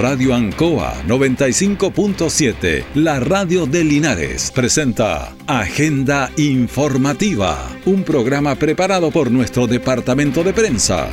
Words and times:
Radio 0.00 0.34
Ancoa 0.34 0.94
95.7, 1.06 2.84
la 2.94 3.20
radio 3.20 3.66
de 3.66 3.84
Linares, 3.84 4.50
presenta 4.50 5.34
Agenda 5.46 6.30
Informativa, 6.38 7.68
un 7.84 8.02
programa 8.02 8.54
preparado 8.54 9.10
por 9.10 9.30
nuestro 9.30 9.66
departamento 9.66 10.42
de 10.42 10.54
prensa. 10.54 11.10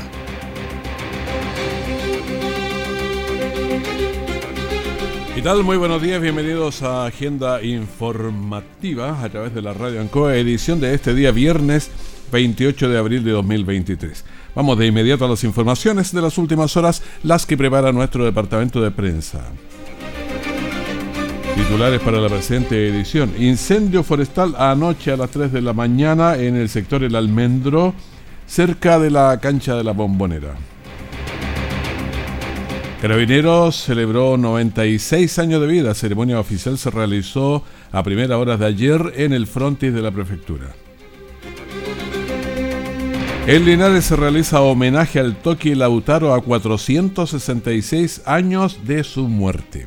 ¿Qué 5.35 5.41
tal? 5.41 5.65
Muy 5.65 5.75
buenos 5.75 6.01
días, 6.01 6.21
bienvenidos 6.21 6.81
a 6.81 7.07
Agenda 7.07 7.61
Informativa 7.61 9.21
a 9.21 9.27
través 9.27 9.53
de 9.53 9.63
la 9.63 9.73
Radio 9.73 9.99
Ancoa, 9.99 10.37
edición 10.37 10.79
de 10.79 10.93
este 10.93 11.13
día 11.13 11.31
viernes 11.31 11.91
28 12.31 12.87
de 12.87 12.97
abril 12.97 13.25
de 13.25 13.31
2023. 13.31 14.23
Vamos 14.55 14.77
de 14.77 14.87
inmediato 14.87 15.25
a 15.25 15.29
las 15.29 15.43
informaciones 15.43 16.11
de 16.11 16.21
las 16.21 16.37
últimas 16.37 16.75
horas, 16.77 17.03
las 17.23 17.45
que 17.45 17.57
prepara 17.57 17.91
nuestro 17.91 18.25
departamento 18.25 18.81
de 18.81 18.91
prensa. 18.91 19.41
Titulares 21.55 21.99
para 22.01 22.19
la 22.19 22.29
presente 22.29 22.87
edición. 22.87 23.33
Incendio 23.37 24.03
forestal 24.03 24.55
anoche 24.57 25.11
a 25.11 25.17
las 25.17 25.31
3 25.31 25.51
de 25.51 25.61
la 25.61 25.73
mañana 25.73 26.35
en 26.35 26.55
el 26.55 26.69
sector 26.69 27.03
El 27.03 27.15
Almendro, 27.15 27.93
cerca 28.45 28.99
de 28.99 29.09
la 29.09 29.39
cancha 29.39 29.75
de 29.75 29.83
la 29.83 29.91
Bombonera. 29.91 30.55
Carabineros 33.01 33.75
celebró 33.75 34.37
96 34.37 35.37
años 35.37 35.61
de 35.61 35.67
vida. 35.67 35.93
ceremonia 35.93 36.39
oficial 36.39 36.79
se 36.79 36.89
realizó 36.89 37.63
a 37.91 38.01
primera 38.01 38.39
horas 38.39 38.59
de 38.59 38.65
ayer 38.65 39.13
en 39.15 39.33
el 39.33 39.45
frontis 39.45 39.93
de 39.93 40.01
la 40.01 40.11
prefectura. 40.11 40.75
En 43.47 43.63
Linares 43.63 44.03
se 44.03 44.17
realiza 44.17 44.59
homenaje 44.59 45.21
al 45.21 45.37
Toki 45.37 45.73
Lautaro 45.73 46.33
a 46.33 46.41
466 46.41 48.23
años 48.25 48.79
de 48.83 49.05
su 49.05 49.29
muerte. 49.29 49.85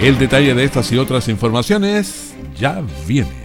El 0.00 0.18
detalle 0.18 0.52
de 0.52 0.64
estas 0.64 0.90
y 0.90 0.98
otras 0.98 1.28
informaciones 1.28 2.34
ya 2.58 2.82
viene. 3.06 3.43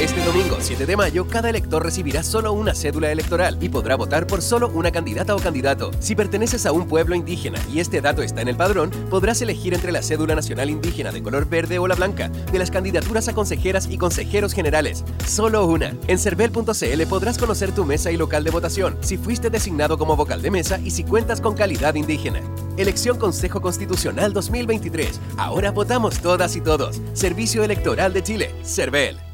Este 0.00 0.22
domingo 0.22 0.58
7 0.60 0.84
de 0.84 0.94
mayo, 0.94 1.26
cada 1.26 1.48
elector 1.48 1.82
recibirá 1.82 2.22
solo 2.22 2.52
una 2.52 2.74
cédula 2.74 3.10
electoral 3.10 3.56
y 3.62 3.70
podrá 3.70 3.96
votar 3.96 4.26
por 4.26 4.42
solo 4.42 4.68
una 4.68 4.90
candidata 4.90 5.34
o 5.34 5.38
candidato. 5.38 5.90
Si 6.00 6.14
perteneces 6.14 6.66
a 6.66 6.72
un 6.72 6.86
pueblo 6.86 7.14
indígena 7.14 7.58
y 7.72 7.80
este 7.80 8.02
dato 8.02 8.20
está 8.20 8.42
en 8.42 8.48
el 8.48 8.58
padrón, 8.58 8.90
podrás 9.08 9.40
elegir 9.40 9.72
entre 9.72 9.92
la 9.92 10.02
cédula 10.02 10.34
nacional 10.34 10.68
indígena 10.68 11.12
de 11.12 11.22
color 11.22 11.48
verde 11.48 11.78
o 11.78 11.88
la 11.88 11.94
blanca, 11.94 12.28
de 12.28 12.58
las 12.58 12.70
candidaturas 12.70 13.28
a 13.28 13.32
consejeras 13.32 13.88
y 13.90 13.96
consejeros 13.96 14.52
generales. 14.52 15.02
Solo 15.26 15.64
una. 15.64 15.94
En 16.08 16.18
cervel.cl 16.18 17.06
podrás 17.08 17.38
conocer 17.38 17.72
tu 17.72 17.86
mesa 17.86 18.12
y 18.12 18.18
local 18.18 18.44
de 18.44 18.50
votación, 18.50 18.98
si 19.00 19.16
fuiste 19.16 19.48
designado 19.48 19.96
como 19.96 20.14
vocal 20.14 20.42
de 20.42 20.50
mesa 20.50 20.78
y 20.78 20.90
si 20.90 21.04
cuentas 21.04 21.40
con 21.40 21.54
calidad 21.54 21.94
indígena. 21.94 22.42
Elección 22.76 23.18
Consejo 23.18 23.62
Constitucional 23.62 24.34
2023. 24.34 25.18
Ahora 25.38 25.70
votamos 25.70 26.18
todas 26.18 26.54
y 26.54 26.60
todos. 26.60 27.00
Servicio 27.14 27.64
Electoral 27.64 28.12
de 28.12 28.22
Chile. 28.22 28.54
Cervel. 28.62 29.25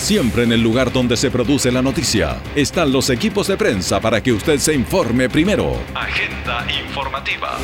Siempre 0.00 0.44
en 0.44 0.52
el 0.52 0.62
lugar 0.62 0.90
donde 0.90 1.14
se 1.14 1.30
produce 1.30 1.70
la 1.70 1.82
noticia 1.82 2.40
están 2.56 2.90
los 2.90 3.10
equipos 3.10 3.46
de 3.46 3.58
prensa 3.58 4.00
para 4.00 4.22
que 4.22 4.32
usted 4.32 4.58
se 4.58 4.74
informe 4.74 5.28
primero. 5.28 5.76
Agenda 5.94 6.66
informativa. 6.82 7.58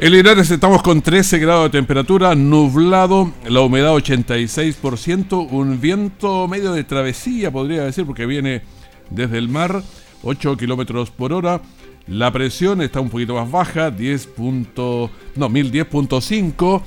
En 0.00 0.12
Linares 0.12 0.50
estamos 0.50 0.82
con 0.82 1.02
13 1.02 1.38
grados 1.38 1.70
de 1.70 1.78
temperatura, 1.78 2.34
nublado, 2.34 3.32
la 3.48 3.60
humedad 3.60 3.94
86%, 3.94 5.50
un 5.50 5.80
viento 5.80 6.48
medio 6.48 6.72
de 6.72 6.82
travesía, 6.82 7.52
podría 7.52 7.84
decir, 7.84 8.04
porque 8.04 8.26
viene 8.26 8.62
desde 9.10 9.38
el 9.38 9.48
mar, 9.48 9.82
8 10.24 10.56
kilómetros 10.56 11.10
por 11.10 11.32
hora. 11.32 11.62
La 12.08 12.32
presión 12.32 12.82
está 12.82 13.00
un 13.00 13.08
poquito 13.08 13.34
más 13.34 13.50
baja, 13.50 13.92
10. 13.92 14.30
no, 14.36 15.48
1010.5 15.48 16.82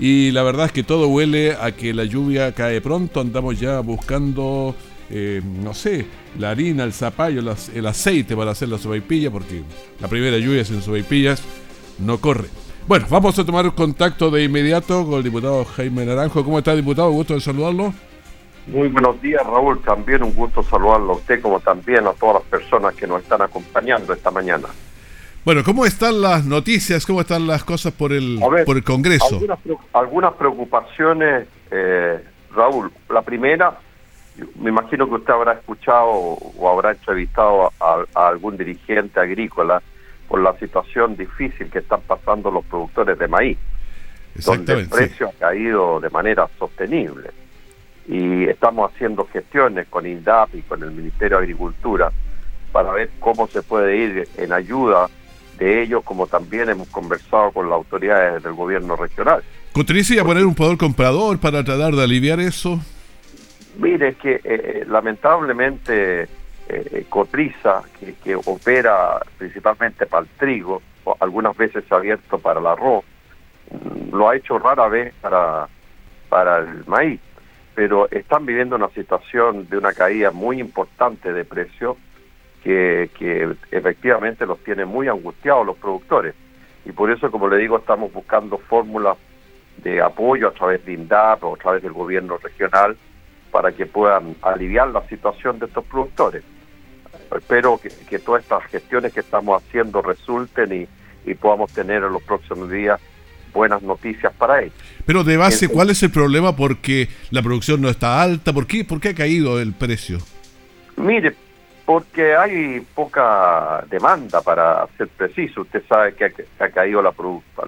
y 0.00 0.30
la 0.30 0.42
verdad 0.42 0.66
es 0.66 0.72
que 0.72 0.82
todo 0.82 1.08
huele 1.08 1.54
a 1.60 1.72
que 1.72 1.92
la 1.92 2.04
lluvia 2.04 2.52
cae 2.52 2.80
pronto. 2.80 3.20
Andamos 3.20 3.60
ya 3.60 3.80
buscando, 3.80 4.74
eh, 5.10 5.42
no 5.44 5.74
sé, 5.74 6.06
la 6.38 6.50
harina, 6.50 6.84
el 6.84 6.94
zapallo, 6.94 7.42
el 7.74 7.86
aceite 7.86 8.34
para 8.34 8.52
hacer 8.52 8.70
la 8.70 8.78
sobaipilla, 8.78 9.30
porque 9.30 9.62
la 10.00 10.08
primera 10.08 10.38
lluvia 10.38 10.64
sin 10.64 10.80
sobaipillas 10.80 11.44
no 11.98 12.18
corre. 12.18 12.48
Bueno, 12.88 13.06
vamos 13.10 13.38
a 13.38 13.44
tomar 13.44 13.74
contacto 13.74 14.30
de 14.30 14.44
inmediato 14.44 15.04
con 15.04 15.18
el 15.18 15.22
diputado 15.22 15.66
Jaime 15.66 16.06
Naranjo. 16.06 16.42
¿Cómo 16.42 16.58
está, 16.58 16.74
diputado? 16.74 17.10
Gusto 17.10 17.34
de 17.34 17.40
saludarlo. 17.40 17.92
Muy 18.68 18.88
buenos 18.88 19.20
días, 19.20 19.44
Raúl. 19.44 19.82
También 19.82 20.22
un 20.22 20.32
gusto 20.32 20.62
saludarlo 20.62 21.12
a 21.12 21.16
usted, 21.16 21.42
como 21.42 21.60
también 21.60 22.06
a 22.06 22.12
todas 22.12 22.36
las 22.36 22.44
personas 22.44 22.94
que 22.94 23.06
nos 23.06 23.22
están 23.22 23.42
acompañando 23.42 24.14
esta 24.14 24.30
mañana. 24.30 24.68
Bueno, 25.42 25.62
¿cómo 25.64 25.86
están 25.86 26.20
las 26.20 26.44
noticias? 26.44 27.06
¿Cómo 27.06 27.22
están 27.22 27.46
las 27.46 27.64
cosas 27.64 27.94
por 27.94 28.12
el, 28.12 28.38
por 28.66 28.76
el 28.76 28.84
Congreso? 28.84 29.40
Algunas, 29.94 30.34
preocupaciones, 30.34 31.48
eh, 31.70 32.22
Raúl. 32.54 32.92
La 33.08 33.22
primera, 33.22 33.78
me 34.56 34.68
imagino 34.68 35.08
que 35.08 35.14
usted 35.14 35.32
habrá 35.32 35.52
escuchado 35.54 36.08
o 36.08 36.70
habrá 36.70 36.90
entrevistado 36.90 37.72
a, 37.80 38.04
algún 38.14 38.58
dirigente 38.58 39.18
agrícola 39.18 39.82
por 40.28 40.42
la 40.42 40.56
situación 40.58 41.16
difícil 41.16 41.70
que 41.70 41.78
están 41.78 42.02
pasando 42.02 42.50
los 42.50 42.64
productores 42.66 43.18
de 43.18 43.26
maíz, 43.26 43.58
donde 44.44 44.74
el 44.74 44.88
precio 44.88 45.28
ha 45.28 45.32
caído 45.32 46.00
de 46.00 46.10
manera 46.10 46.48
sostenible. 46.58 47.30
Y 48.06 48.44
estamos 48.44 48.92
haciendo 48.92 49.26
gestiones 49.32 49.86
con 49.88 50.06
INDAP 50.06 50.54
y 50.54 50.62
con 50.62 50.82
el 50.82 50.90
Ministerio 50.90 51.38
de 51.38 51.44
Agricultura 51.44 52.12
para 52.72 52.92
ver 52.92 53.10
cómo 53.18 53.46
se 53.48 53.62
puede 53.62 53.96
ir 53.96 54.28
en 54.36 54.52
ayuda 54.52 55.08
de 55.60 55.82
ellos, 55.82 56.02
como 56.02 56.26
también 56.26 56.70
hemos 56.70 56.88
conversado 56.88 57.52
con 57.52 57.68
las 57.68 57.76
autoridades 57.76 58.42
del 58.42 58.54
gobierno 58.54 58.96
regional. 58.96 59.42
¿Cotricia 59.72 60.22
a 60.22 60.24
poner 60.24 60.44
un 60.46 60.54
poder 60.54 60.78
comprador 60.78 61.38
para 61.38 61.62
tratar 61.62 61.94
de 61.94 62.02
aliviar 62.02 62.40
eso? 62.40 62.80
Mire, 63.78 64.08
es 64.08 64.16
que 64.16 64.34
eh, 64.36 64.40
eh, 64.44 64.84
lamentablemente 64.88 66.22
eh, 66.68 67.06
Cotriza, 67.08 67.82
que, 68.24 68.34
opera 68.34 69.20
principalmente 69.36 70.06
para 70.06 70.22
el 70.22 70.28
trigo, 70.30 70.82
o 71.04 71.16
algunas 71.20 71.56
veces 71.56 71.84
abierto 71.92 72.38
para 72.38 72.58
el 72.58 72.66
arroz, 72.66 73.04
mm, 73.70 74.16
lo 74.16 74.30
ha 74.30 74.36
hecho 74.36 74.58
rara 74.58 74.88
vez 74.88 75.12
para, 75.20 75.68
para 76.30 76.58
el 76.58 76.84
maíz, 76.86 77.20
pero 77.74 78.10
están 78.10 78.46
viviendo 78.46 78.76
una 78.76 78.88
situación 78.88 79.68
de 79.68 79.76
una 79.76 79.92
caída 79.92 80.30
muy 80.30 80.58
importante 80.58 81.32
de 81.34 81.44
precio 81.44 81.98
que, 82.62 83.10
que 83.18 83.54
efectivamente 83.70 84.46
los 84.46 84.58
tiene 84.60 84.84
muy 84.84 85.08
angustiados 85.08 85.66
los 85.66 85.76
productores. 85.76 86.34
Y 86.84 86.92
por 86.92 87.10
eso, 87.10 87.30
como 87.30 87.48
le 87.48 87.58
digo, 87.58 87.78
estamos 87.78 88.12
buscando 88.12 88.58
fórmulas 88.58 89.16
de 89.82 90.00
apoyo 90.00 90.48
a 90.48 90.52
través 90.52 90.84
de 90.84 90.92
INDAP 90.92 91.44
o 91.44 91.54
a 91.54 91.58
través 91.58 91.82
del 91.82 91.92
gobierno 91.92 92.38
regional 92.38 92.96
para 93.50 93.72
que 93.72 93.86
puedan 93.86 94.36
aliviar 94.42 94.88
la 94.88 95.06
situación 95.08 95.58
de 95.58 95.66
estos 95.66 95.84
productores. 95.84 96.42
Espero 97.36 97.80
que, 98.08 98.18
todas 98.18 98.42
estas 98.42 98.64
gestiones 98.64 99.12
que 99.12 99.20
estamos 99.20 99.62
haciendo 99.62 100.02
resulten 100.02 100.88
y, 101.24 101.34
podamos 101.34 101.72
tener 101.72 102.02
en 102.02 102.12
los 102.12 102.22
próximos 102.22 102.70
días 102.70 103.00
buenas 103.52 103.82
noticias 103.82 104.32
para 104.36 104.62
ellos. 104.62 104.74
Pero 105.06 105.22
de 105.22 105.36
base, 105.36 105.68
¿cuál 105.68 105.90
es 105.90 106.02
el 106.02 106.10
problema? 106.10 106.56
Porque 106.56 107.08
la 107.30 107.42
producción 107.42 107.80
no 107.80 107.88
está 107.88 108.20
alta, 108.20 108.52
¿por 108.52 108.66
qué, 108.66 108.84
¿Por 108.84 109.00
qué 109.00 109.10
ha 109.10 109.14
caído 109.14 109.60
el 109.60 109.72
precio? 109.72 110.18
Mire, 110.96 111.34
porque 111.90 112.36
hay 112.36 112.78
poca 112.94 113.84
demanda, 113.90 114.40
para 114.42 114.86
ser 114.96 115.08
preciso. 115.08 115.62
Usted 115.62 115.82
sabe 115.88 116.14
que 116.14 116.32
ha, 116.60 116.68
caído 116.68 117.02
la 117.02 117.12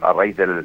a 0.00 0.12
raíz 0.12 0.36
del, 0.36 0.64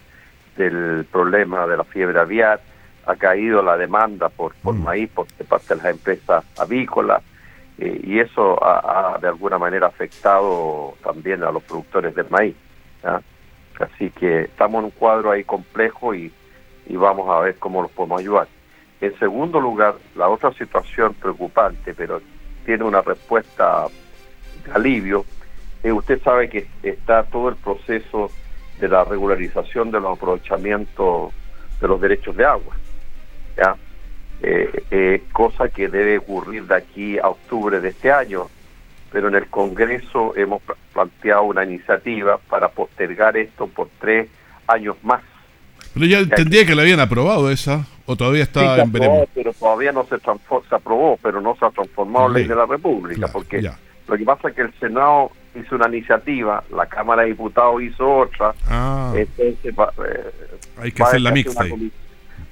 del 0.56 1.06
problema 1.12 1.66
de 1.66 1.76
la 1.76 1.84
fiebre 1.84 2.20
aviar, 2.20 2.62
ha 3.08 3.16
caído 3.16 3.64
la 3.64 3.76
demanda 3.76 4.30
por, 4.30 4.54
por 4.58 4.76
mm. 4.76 4.84
maíz 4.84 5.10
por 5.10 5.26
parte 5.50 5.70
de 5.70 5.78
las 5.78 5.86
empresas 5.88 6.46
avícolas, 6.60 7.24
eh, 7.80 8.00
y 8.04 8.20
eso 8.20 8.64
ha, 8.64 9.18
de 9.20 9.28
alguna 9.28 9.58
manera 9.58 9.88
afectado 9.88 10.94
también 11.04 11.44
a 11.44 11.50
los 11.50 11.64
productores 11.64 12.14
del 12.14 12.30
maíz. 12.30 12.56
Así 13.80 14.12
que 14.12 14.42
estamos 14.42 14.82
en 14.82 14.86
un 14.86 14.92
cuadro 14.92 15.32
ahí 15.32 15.44
complejo 15.44 16.14
y, 16.14 16.32
y 16.86 16.96
vamos 16.96 17.28
a 17.28 17.40
ver 17.40 17.56
cómo 17.56 17.82
los 17.82 17.90
podemos 17.90 18.20
ayudar. 18.20 18.48
En 19.02 19.18
segundo 19.18 19.60
lugar, 19.60 19.96
la 20.16 20.30
otra 20.30 20.54
situación 20.54 21.16
preocupante, 21.16 21.96
pero 21.96 22.22
tiene 22.68 22.84
una 22.84 23.02
respuesta 23.02 23.88
de 24.66 24.72
alivio. 24.74 25.26
Eh, 25.84 25.92
usted 25.94 26.22
sabe 26.22 26.50
que 26.50 26.68
está 26.84 27.24
todo 27.24 27.48
el 27.48 27.56
proceso 27.56 28.30
de 28.82 28.90
la 28.90 29.06
regularización 29.06 29.90
de 29.90 30.02
los 30.02 30.18
aprovechamientos 30.18 31.32
de 31.80 31.88
los 31.88 32.02
derechos 32.02 32.36
de 32.36 32.44
agua, 32.44 32.76
¿ya? 33.56 33.78
Eh, 34.42 34.84
eh, 34.92 35.24
cosa 35.32 35.70
que 35.70 35.88
debe 35.88 36.18
ocurrir 36.18 36.66
de 36.66 36.76
aquí 36.76 37.18
a 37.18 37.30
octubre 37.30 37.80
de 37.80 37.90
este 37.90 38.12
año, 38.12 38.50
pero 39.14 39.30
en 39.30 39.36
el 39.36 39.48
Congreso 39.48 40.36
hemos 40.36 40.62
planteado 40.92 41.44
una 41.44 41.64
iniciativa 41.64 42.38
para 42.50 42.68
postergar 42.68 43.38
esto 43.38 43.68
por 43.68 43.88
tres 44.02 44.28
años 44.68 44.98
más. 45.04 45.22
Pero 45.94 46.06
ya 46.06 46.20
entendía 46.20 46.66
que 46.66 46.76
la 46.76 46.82
habían 46.82 47.00
aprobado 47.00 47.50
esa. 47.50 47.88
¿O 48.08 48.16
todavía 48.16 48.44
está 48.44 48.82
en 48.82 48.92
veremos? 48.92 49.28
Pero 49.36 49.54
todavía 49.54 49.92
no 49.92 50.04
se, 50.06 50.18
se 50.18 50.76
aprobó, 50.76 51.20
pero 51.22 51.40
no 51.42 51.56
se 51.58 51.66
ha 51.66 51.70
transformado 51.70 52.28
en 52.28 52.34
ley 52.34 52.44
de 52.48 52.56
la 52.56 52.66
República, 52.66 53.28
porque 53.34 53.62
lo 54.08 54.18
que 54.18 54.24
pasa 54.24 54.48
es 54.50 54.56
que 54.56 54.62
el 54.64 54.74
Senado 54.80 55.32
hizo 55.56 55.76
una 55.76 55.88
iniciativa, 55.90 56.64
la 56.74 56.86
Cámara 56.86 57.24
de 57.24 57.30
Diputados 57.30 57.82
hizo 57.82 58.10
otra, 58.10 58.54
Ah, 58.68 59.14
entonces 59.16 59.74
va, 59.78 59.92
eh, 60.08 60.32
hay 60.78 60.92
que 60.92 61.04
hacer 61.04 61.22
la 61.22 61.32
mixta 61.32 61.64
ahí. 61.64 61.92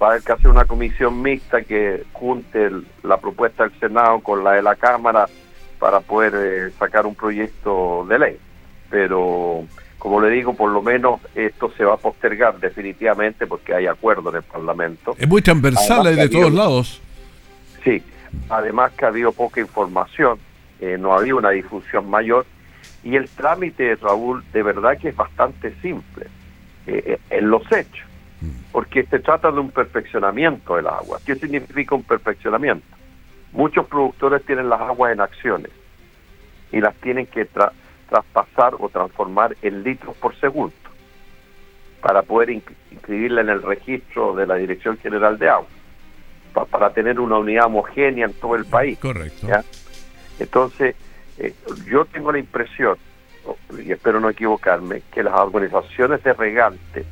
Va 0.02 0.08
a 0.08 0.10
haber 0.12 0.24
que 0.24 0.32
hacer 0.34 0.52
una 0.52 0.66
comisión 0.66 1.22
mixta 1.22 1.62
que 1.62 2.04
junte 2.12 2.66
el- 2.66 2.86
la 3.04 3.18
propuesta 3.18 3.64
del 3.64 3.80
Senado 3.80 4.20
con 4.20 4.44
la 4.44 4.52
de 4.54 4.62
la 4.62 4.76
Cámara 4.76 5.26
para 5.80 6.02
poder 6.02 6.34
eh, 6.36 6.72
sacar 6.78 7.06
un 7.06 7.16
proyecto 7.16 8.06
de 8.10 8.20
ley. 8.20 8.38
Pero, 8.90 9.64
como 10.06 10.22
le 10.22 10.30
digo, 10.30 10.54
por 10.54 10.70
lo 10.70 10.84
menos 10.84 11.20
esto 11.34 11.74
se 11.76 11.84
va 11.84 11.96
a 11.96 11.98
postergar 11.98 12.60
definitivamente 12.60 13.48
porque 13.48 13.74
hay 13.74 13.88
acuerdo 13.88 14.30
en 14.30 14.36
el 14.36 14.44
Parlamento. 14.44 15.16
Es 15.18 15.28
muy 15.28 15.42
transversal, 15.42 16.06
hay 16.06 16.16
de 16.16 16.30
todos 16.30 16.54
lados. 16.54 17.02
Sí, 17.84 18.04
además 18.48 18.92
que 18.92 19.06
ha 19.06 19.08
habido 19.08 19.32
poca 19.32 19.62
información, 19.62 20.38
eh, 20.80 20.98
no 21.00 21.12
había 21.12 21.34
una 21.34 21.50
difusión 21.50 22.08
mayor 22.08 22.46
y 23.04 23.16
el 23.16 23.28
trámite, 23.30 23.96
Raúl, 23.96 24.44
de 24.54 24.62
verdad 24.62 24.96
que 25.00 25.10
es 25.10 25.16
bastante 25.16 25.74
simple 25.82 26.28
eh, 26.86 27.02
eh, 27.08 27.20
en 27.32 27.50
los 27.50 27.64
hechos, 27.72 28.06
porque 28.72 29.08
se 29.08 29.18
trata 29.18 29.52
de 29.52 29.60
un 29.60 29.72
perfeccionamiento 29.72 30.76
del 30.76 30.86
agua. 30.86 31.18
¿Qué 31.26 31.34
significa 31.34 31.96
un 31.96 32.04
perfeccionamiento? 32.04 32.86
Muchos 33.54 33.88
productores 33.88 34.46
tienen 34.46 34.70
las 34.70 34.82
aguas 34.82 35.14
en 35.14 35.22
acciones 35.22 35.72
y 36.72 36.80
las 36.80 36.94
tienen 36.98 37.26
que 37.26 37.50
tra- 37.50 37.72
traspasar 38.10 38.74
o 38.80 38.90
transformar 38.90 39.56
en 39.62 39.84
litros 39.84 40.16
por 40.18 40.36
segundo 40.36 40.74
para 42.02 42.22
poder 42.22 42.50
inscribirla 42.92 43.42
en 43.42 43.50
el 43.50 43.62
registro 43.64 44.36
de 44.36 44.46
la 44.46 44.56
Dirección 44.56 44.98
General 45.00 45.38
de 45.40 45.50
Agua 45.50 45.68
pa- 46.54 46.66
para 46.66 46.92
tener 46.92 47.20
una 47.20 47.38
unidad 47.38 47.66
homogénea 47.66 48.26
en 48.26 48.34
todo 48.34 48.56
el 48.56 48.66
país. 48.66 49.00
Correcto. 49.00 49.48
¿ya? 49.48 49.64
Entonces, 50.40 50.96
eh, 51.38 51.54
yo 51.88 52.06
tengo 52.06 52.32
la 52.32 52.40
impresión, 52.40 52.98
y 53.84 53.92
espero 53.92 54.20
no 54.20 54.30
equivocarme, 54.30 55.02
que 55.12 55.24
las 55.24 55.34
organizaciones 55.34 56.24
de 56.24 56.34
regantes, 56.34 57.06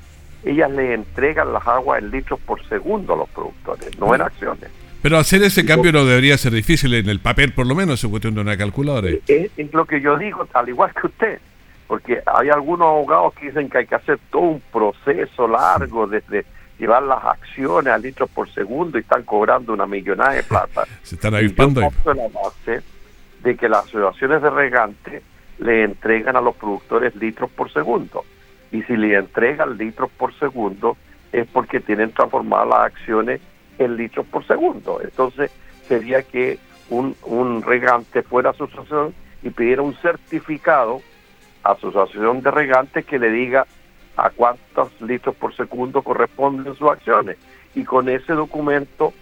ellas 0.45 0.69
le 0.71 0.93
entregan 0.93 1.53
las 1.53 1.65
aguas 1.67 2.01
en 2.01 2.11
litros 2.11 2.39
por 2.41 2.63
segundo 2.67 3.13
a 3.13 3.17
los 3.17 3.29
productores, 3.29 3.97
no 3.97 4.13
en 4.13 4.21
acciones. 4.21 4.69
Pero 5.03 5.17
hacer 5.17 5.43
ese 5.43 5.65
cambio 5.65 5.91
no 5.91 6.05
debería 6.05 6.37
ser 6.37 6.53
difícil 6.53 6.93
en 6.93 7.09
el 7.09 7.19
papel, 7.19 7.51
por 7.51 7.67
lo 7.67 7.75
menos, 7.75 8.01
es 8.01 8.09
cuestión 8.09 8.35
de 8.35 8.39
una 8.39 8.55
calculadora. 8.55 9.09
Es, 9.27 9.51
es 9.57 9.73
lo 9.73 9.83
que 9.83 9.99
yo 9.99 10.17
digo, 10.17 10.47
al 10.53 10.69
igual 10.69 10.93
que 10.93 11.07
usted, 11.07 11.39
porque 11.87 12.21
hay 12.25 12.47
algunos 12.47 12.87
abogados 12.87 13.33
que 13.33 13.47
dicen 13.47 13.69
que 13.69 13.79
hay 13.79 13.85
que 13.85 13.95
hacer 13.95 14.17
todo 14.31 14.43
un 14.43 14.61
proceso 14.71 15.45
largo 15.45 16.07
desde 16.07 16.45
llevar 16.79 17.03
las 17.03 17.21
acciones 17.21 17.93
a 17.93 17.97
litros 17.97 18.29
por 18.29 18.49
segundo 18.53 18.97
y 18.97 19.01
están 19.01 19.23
cobrando 19.23 19.73
una 19.73 19.85
millonada 19.85 20.35
de 20.35 20.43
plata. 20.43 20.85
Se 21.03 21.15
están 21.15 21.33
Y 21.33 21.37
avispando 21.37 21.81
yo 21.81 21.89
parto 21.91 22.13
de 22.13 22.15
la 22.15 22.41
base 22.41 22.81
de 23.43 23.57
que 23.57 23.67
las 23.67 23.85
asociaciones 23.85 24.41
de 24.41 24.49
regantes 24.49 25.23
le 25.59 25.83
entregan 25.83 26.37
a 26.37 26.41
los 26.41 26.55
productores 26.55 27.13
litros 27.17 27.51
por 27.51 27.69
segundo. 27.73 28.23
Y 28.71 28.81
si 28.83 28.95
le 28.95 29.17
entregan 29.17 29.77
litros 29.77 30.09
por 30.11 30.33
segundo 30.39 30.95
es 31.33 31.45
porque 31.51 31.81
tienen 31.81 32.13
transformadas 32.13 32.67
las 32.69 32.79
acciones 32.93 33.41
en 33.77 33.97
litros 33.97 34.25
por 34.27 34.45
segundo. 34.45 35.01
Entonces 35.01 35.51
sería 35.87 36.23
que 36.23 36.59
un, 36.89 37.15
un 37.23 37.61
regante 37.61 38.23
fuera 38.23 38.51
a 38.51 38.53
su 38.53 38.65
asociación 38.65 39.13
y 39.41 39.49
pidiera 39.49 39.81
un 39.81 39.95
certificado 39.95 41.01
a 41.63 41.75
su 41.75 41.89
asociación 41.89 42.41
de 42.41 42.51
regantes 42.51 43.05
que 43.05 43.19
le 43.19 43.29
diga 43.29 43.65
a 44.15 44.29
cuántos 44.29 44.89
litros 45.01 45.35
por 45.35 45.55
segundo 45.55 46.01
corresponden 46.01 46.75
sus 46.75 46.89
acciones. 46.89 47.37
Y 47.75 47.83
con 47.83 48.09
ese 48.09 48.33
documento 48.33 49.13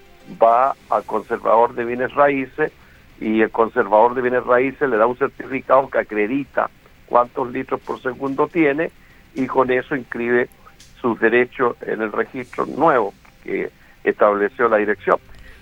va 0.42 0.75
al 0.89 1.03
conservador 1.03 1.74
de 1.74 1.86
bienes 1.86 2.13
raíces 2.13 2.71
y 3.19 3.42
el 3.42 3.51
conservador 3.51 4.15
de 4.15 4.21
bienes 4.21 4.45
raíces 4.45 4.89
le 4.89 4.98
da 4.98 5.06
un 5.06 5.18
certificado 5.18 5.89
que 5.89 6.00
acredita 6.00 6.69
cuántos 7.06 7.51
litros 7.51 7.80
por 7.81 8.01
segundo 8.01 8.48
tiene 8.48 8.92
y 9.36 9.45
con 9.48 9.71
eso 9.71 9.95
inscribe 9.95 10.50
sus 11.00 11.19
derechos 11.19 11.75
en 11.81 12.01
el 12.01 12.12
registro 12.12 12.65
nuevo 12.65 13.13
que 13.44 13.71
estableció 14.03 14.68
la 14.69 14.77
dirección. 14.77 15.18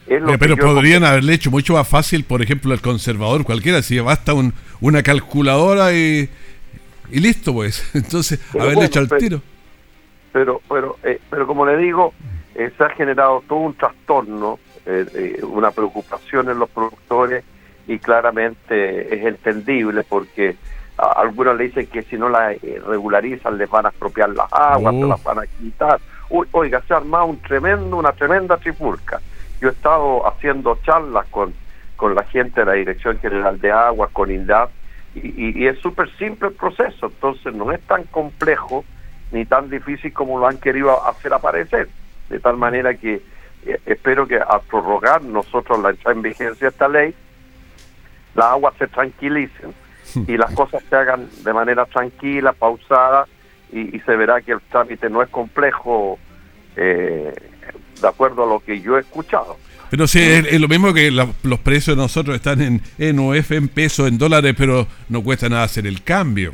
Es 0.08 0.22
lo 0.22 0.30
Eh, 0.30 0.32
que 0.34 0.38
pero 0.40 0.56
yo- 0.56 0.64
podrían 0.74 1.04
haberle 1.04 1.34
hecho 1.34 1.52
mucho 1.52 1.74
más 1.74 1.88
fácil, 1.88 2.24
por 2.24 2.42
ejemplo, 2.42 2.74
el 2.74 2.82
conservador 2.82 3.44
cualquiera, 3.44 3.82
si 3.82 4.00
basta 4.00 4.34
un, 4.34 4.54
una 4.82 5.04
calculadora 5.04 5.94
y, 5.94 6.30
y 7.12 7.20
listo, 7.20 7.54
pues. 7.54 7.88
Entonces, 7.96 8.40
Pero 8.52 8.64
haberle 8.64 8.76
bueno, 8.76 8.88
hecho 8.88 9.00
al 9.00 9.08
pero- 9.08 9.20
tiro. 9.20 9.42
pero 10.32 10.62
pero 10.70 10.98
eh, 11.04 11.20
pero 11.30 11.48
como 11.48 11.66
le 11.66 11.78
digo 11.78 12.14
eh, 12.56 12.72
se 12.78 12.84
ha 12.84 12.90
generado 12.90 13.44
todo 13.48 13.60
un 13.60 13.74
trastorno 13.76 14.60
eh, 14.86 15.06
eh, 15.16 15.40
una 15.44 15.72
preocupación 15.72 16.50
en 16.50 16.60
los 16.60 16.70
productores 16.70 17.44
y 17.88 17.98
claramente 18.00 19.16
es 19.16 19.26
entendible 19.26 20.04
porque 20.08 20.56
a- 20.98 21.22
algunos 21.22 21.58
le 21.58 21.66
dicen 21.66 21.88
que 21.88 22.04
si 22.04 22.18
no 22.18 22.30
la 22.30 22.54
eh, 22.54 22.82
regularizan 22.86 23.58
les 23.58 23.70
van 23.70 23.86
a 23.88 23.90
expropiar 23.90 24.30
las 24.30 24.52
aguas, 24.54 24.94
Oh. 24.96 25.02
se 25.02 25.08
las 25.08 25.24
van 25.24 25.40
a 25.40 25.46
quitar. 25.48 26.00
Uy, 26.30 26.48
oiga, 26.52 26.82
se 26.88 26.94
ha 26.94 26.98
armado 26.98 27.26
un 27.26 27.42
tremendo, 27.42 27.98
una 27.98 28.12
tremenda 28.12 28.58
trifulca. 28.58 29.20
Yo 29.62 29.70
he 29.70 29.72
estado 29.72 30.28
haciendo 30.28 30.78
charlas 30.84 31.26
con, 31.28 31.54
con 31.96 32.16
la 32.16 32.24
gente 32.24 32.62
de 32.62 32.66
la 32.66 32.74
Dirección 32.74 33.20
General 33.20 33.60
de 33.60 33.72
Aguas, 33.72 34.10
con 34.12 34.32
INDAP, 34.32 34.70
y 35.16 35.66
es 35.66 35.80
súper 35.80 36.10
simple 36.18 36.50
el 36.50 36.54
proceso, 36.54 37.08
entonces 37.08 37.54
no 37.54 37.72
es 37.72 37.82
tan 37.82 38.04
complejo 38.04 38.86
ni 39.32 39.46
tan 39.46 39.70
difícil 39.70 40.14
como 40.14 40.40
lo 40.40 40.48
han 40.48 40.58
querido 40.58 41.06
hacer 41.06 41.34
aparecer. 41.34 41.90
De 42.30 42.40
tal 42.40 42.58
manera 42.58 42.94
que 42.96 43.22
eh, 43.66 43.82
espero 43.86 44.28
que 44.28 44.38
al 44.38 44.62
prorrogar 44.62 45.22
nosotros 45.24 45.80
la 45.80 45.90
entrada 45.92 46.16
en 46.16 46.22
vigencia 46.22 46.68
de 46.68 46.72
esta 46.72 46.88
ley, 46.88 47.14
las 48.36 48.48
aguas 48.48 48.74
se 48.78 48.88
tranquilicen 48.88 49.74
y 50.28 50.38
las 50.38 50.52
cosas 50.54 50.84
se 50.90 50.96
hagan 50.96 51.30
de 51.44 51.54
manera 51.54 51.86
tranquila, 51.86 52.54
pausada, 52.54 53.28
y, 53.72 53.96
y 53.96 54.00
se 54.02 54.16
verá 54.16 54.42
que 54.42 54.54
el 54.54 54.62
trámite 54.70 55.10
no 55.10 55.22
es 55.22 55.30
complejo 55.30 56.18
eh, 56.76 57.34
de 58.02 58.08
acuerdo 58.08 58.44
a 58.44 58.48
lo 58.48 58.60
que 58.60 58.80
yo 58.82 58.98
he 58.98 59.02
escuchado. 59.02 59.58
Pero 59.90 60.06
sí, 60.08 60.20
es, 60.20 60.46
es 60.54 60.62
lo 60.62 60.68
mismo 60.68 60.94
que 60.94 61.10
la- 61.12 61.28
los 61.44 61.60
precios 61.60 61.98
de 61.98 62.02
nosotros 62.04 62.36
están 62.36 62.62
en, 62.62 62.82
en 62.98 63.20
UF, 63.20 63.52
en 63.52 63.68
pesos, 63.68 64.08
en 64.08 64.18
dólares, 64.18 64.54
pero 64.58 64.86
no 65.10 65.24
cuesta 65.24 65.50
nada 65.50 65.64
hacer 65.64 65.88
el 65.88 66.04
cambio. 66.04 66.54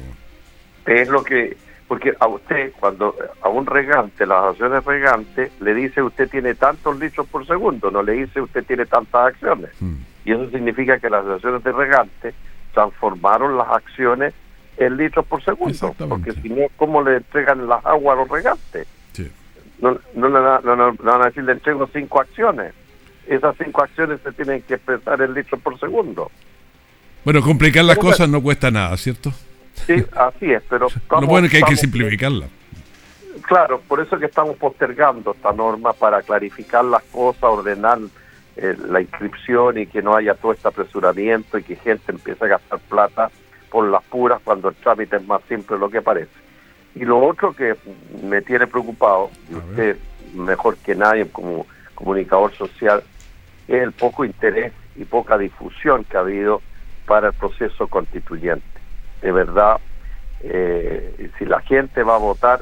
Es 0.85 1.09
lo 1.09 1.23
que, 1.23 1.57
porque 1.87 2.13
a 2.19 2.27
usted, 2.27 2.71
cuando 2.79 3.13
a 3.41 3.49
un 3.49 3.65
regante, 3.65 4.25
las 4.25 4.43
acciones 4.45 4.85
regantes, 4.85 5.51
le 5.59 5.73
dice 5.73 6.01
usted 6.01 6.29
tiene 6.29 6.55
tantos 6.55 6.97
litros 6.99 7.27
por 7.27 7.45
segundo, 7.45 7.91
no 7.91 8.01
le 8.03 8.13
dice 8.13 8.39
usted 8.41 8.63
tiene 8.65 8.85
tantas 8.85 9.27
acciones. 9.33 9.69
Mm. 9.81 9.95
Y 10.25 10.31
eso 10.31 10.49
significa 10.49 10.97
que 10.99 11.09
las 11.09 11.25
acciones 11.25 11.63
de 11.63 11.71
regante 11.71 12.33
transformaron 12.73 13.57
las 13.57 13.67
acciones 13.69 14.33
en 14.77 14.97
litros 14.97 15.25
por 15.25 15.43
segundo. 15.43 15.95
Porque 16.09 16.31
si 16.33 16.49
no, 16.49 16.67
¿cómo 16.75 17.01
le 17.01 17.17
entregan 17.17 17.67
las 17.67 17.85
aguas 17.85 18.17
a 18.17 18.21
los 18.21 18.29
regantes? 18.29 18.87
Sí. 19.13 19.31
No, 19.79 19.97
no, 20.15 20.29
no, 20.29 20.59
no- 20.61 20.75
no 20.75 20.95
van 21.03 21.21
a 21.21 21.25
decir 21.25 21.43
le 21.43 21.53
entrego 21.53 21.87
cinco 21.93 22.21
acciones. 22.21 22.73
Esas 23.27 23.55
cinco 23.63 23.83
acciones 23.83 24.19
se 24.23 24.31
tienen 24.33 24.61
que 24.63 24.75
expresar 24.75 25.21
en 25.21 25.33
litros 25.33 25.59
por 25.61 25.79
segundo. 25.79 26.31
Bueno, 27.23 27.41
complicar 27.41 27.83
las 27.85 27.97
cosas 27.97 28.29
no 28.29 28.41
cuesta 28.41 28.69
nada, 28.69 28.95
¿cierto? 28.97 29.31
Sí, 29.87 29.95
así 30.15 30.51
es, 30.51 30.61
pero 30.69 30.87
Lo 31.09 31.27
bueno 31.27 31.45
es 31.47 31.51
que 31.51 31.57
hay 31.57 31.63
que 31.63 31.75
simplificarla. 31.75 32.47
Claro, 33.41 33.81
por 33.87 33.99
eso 33.99 34.15
es 34.15 34.19
que 34.21 34.27
estamos 34.27 34.55
postergando 34.57 35.31
esta 35.31 35.51
norma 35.51 35.93
para 35.93 36.21
clarificar 36.21 36.85
las 36.85 37.03
cosas, 37.03 37.43
ordenar 37.43 37.99
eh, 38.55 38.75
la 38.87 39.01
inscripción 39.01 39.77
y 39.77 39.87
que 39.87 40.01
no 40.01 40.15
haya 40.15 40.33
todo 40.35 40.53
este 40.53 40.67
apresuramiento 40.67 41.57
y 41.57 41.63
que 41.63 41.75
gente 41.75 42.11
empiece 42.11 42.45
a 42.45 42.47
gastar 42.47 42.79
plata 42.79 43.29
por 43.75 43.89
las 43.89 44.03
puras 44.03 44.39
cuando 44.41 44.69
el 44.69 44.75
trámite 44.75 45.17
es 45.17 45.27
más 45.27 45.41
simple 45.49 45.75
de 45.75 45.81
lo 45.81 45.89
que 45.89 46.01
parece. 46.01 46.31
Y 46.95 47.03
lo 47.03 47.19
otro 47.19 47.51
que 47.53 47.75
me 48.23 48.41
tiene 48.41 48.67
preocupado, 48.67 49.29
y 49.51 49.55
usted 49.55 49.97
mejor 50.33 50.77
que 50.77 50.95
nadie 50.95 51.27
como 51.27 51.67
comunicador 51.93 52.53
social, 52.53 53.03
es 53.67 53.83
el 53.83 53.91
poco 53.91 54.23
interés 54.23 54.71
y 54.95 55.03
poca 55.03 55.37
difusión 55.37 56.05
que 56.05 56.15
ha 56.15 56.21
habido 56.21 56.61
para 57.05 57.27
el 57.27 57.33
proceso 57.33 57.89
constituyente. 57.89 58.65
De 59.21 59.33
verdad, 59.33 59.81
eh, 60.39 61.29
si 61.37 61.43
la 61.43 61.59
gente 61.59 62.01
va 62.01 62.15
a 62.15 62.19
votar, 62.19 62.61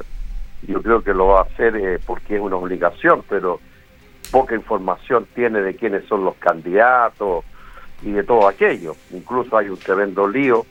yo 0.66 0.82
creo 0.82 1.04
que 1.04 1.14
lo 1.14 1.28
va 1.28 1.42
a 1.42 1.44
hacer 1.44 1.76
eh, 1.76 2.00
porque 2.04 2.34
es 2.34 2.40
una 2.40 2.56
obligación, 2.56 3.22
pero 3.28 3.60
poca 4.32 4.56
información 4.56 5.28
tiene 5.32 5.60
de 5.60 5.76
quiénes 5.76 6.06
son 6.06 6.24
los 6.24 6.34
candidatos 6.38 7.44
y 8.02 8.10
de 8.10 8.24
todo 8.24 8.48
aquello. 8.48 8.96
Incluso 9.12 9.56
hay 9.56 9.68
un 9.68 9.78
tremendo 9.78 10.26
lío 10.26 10.66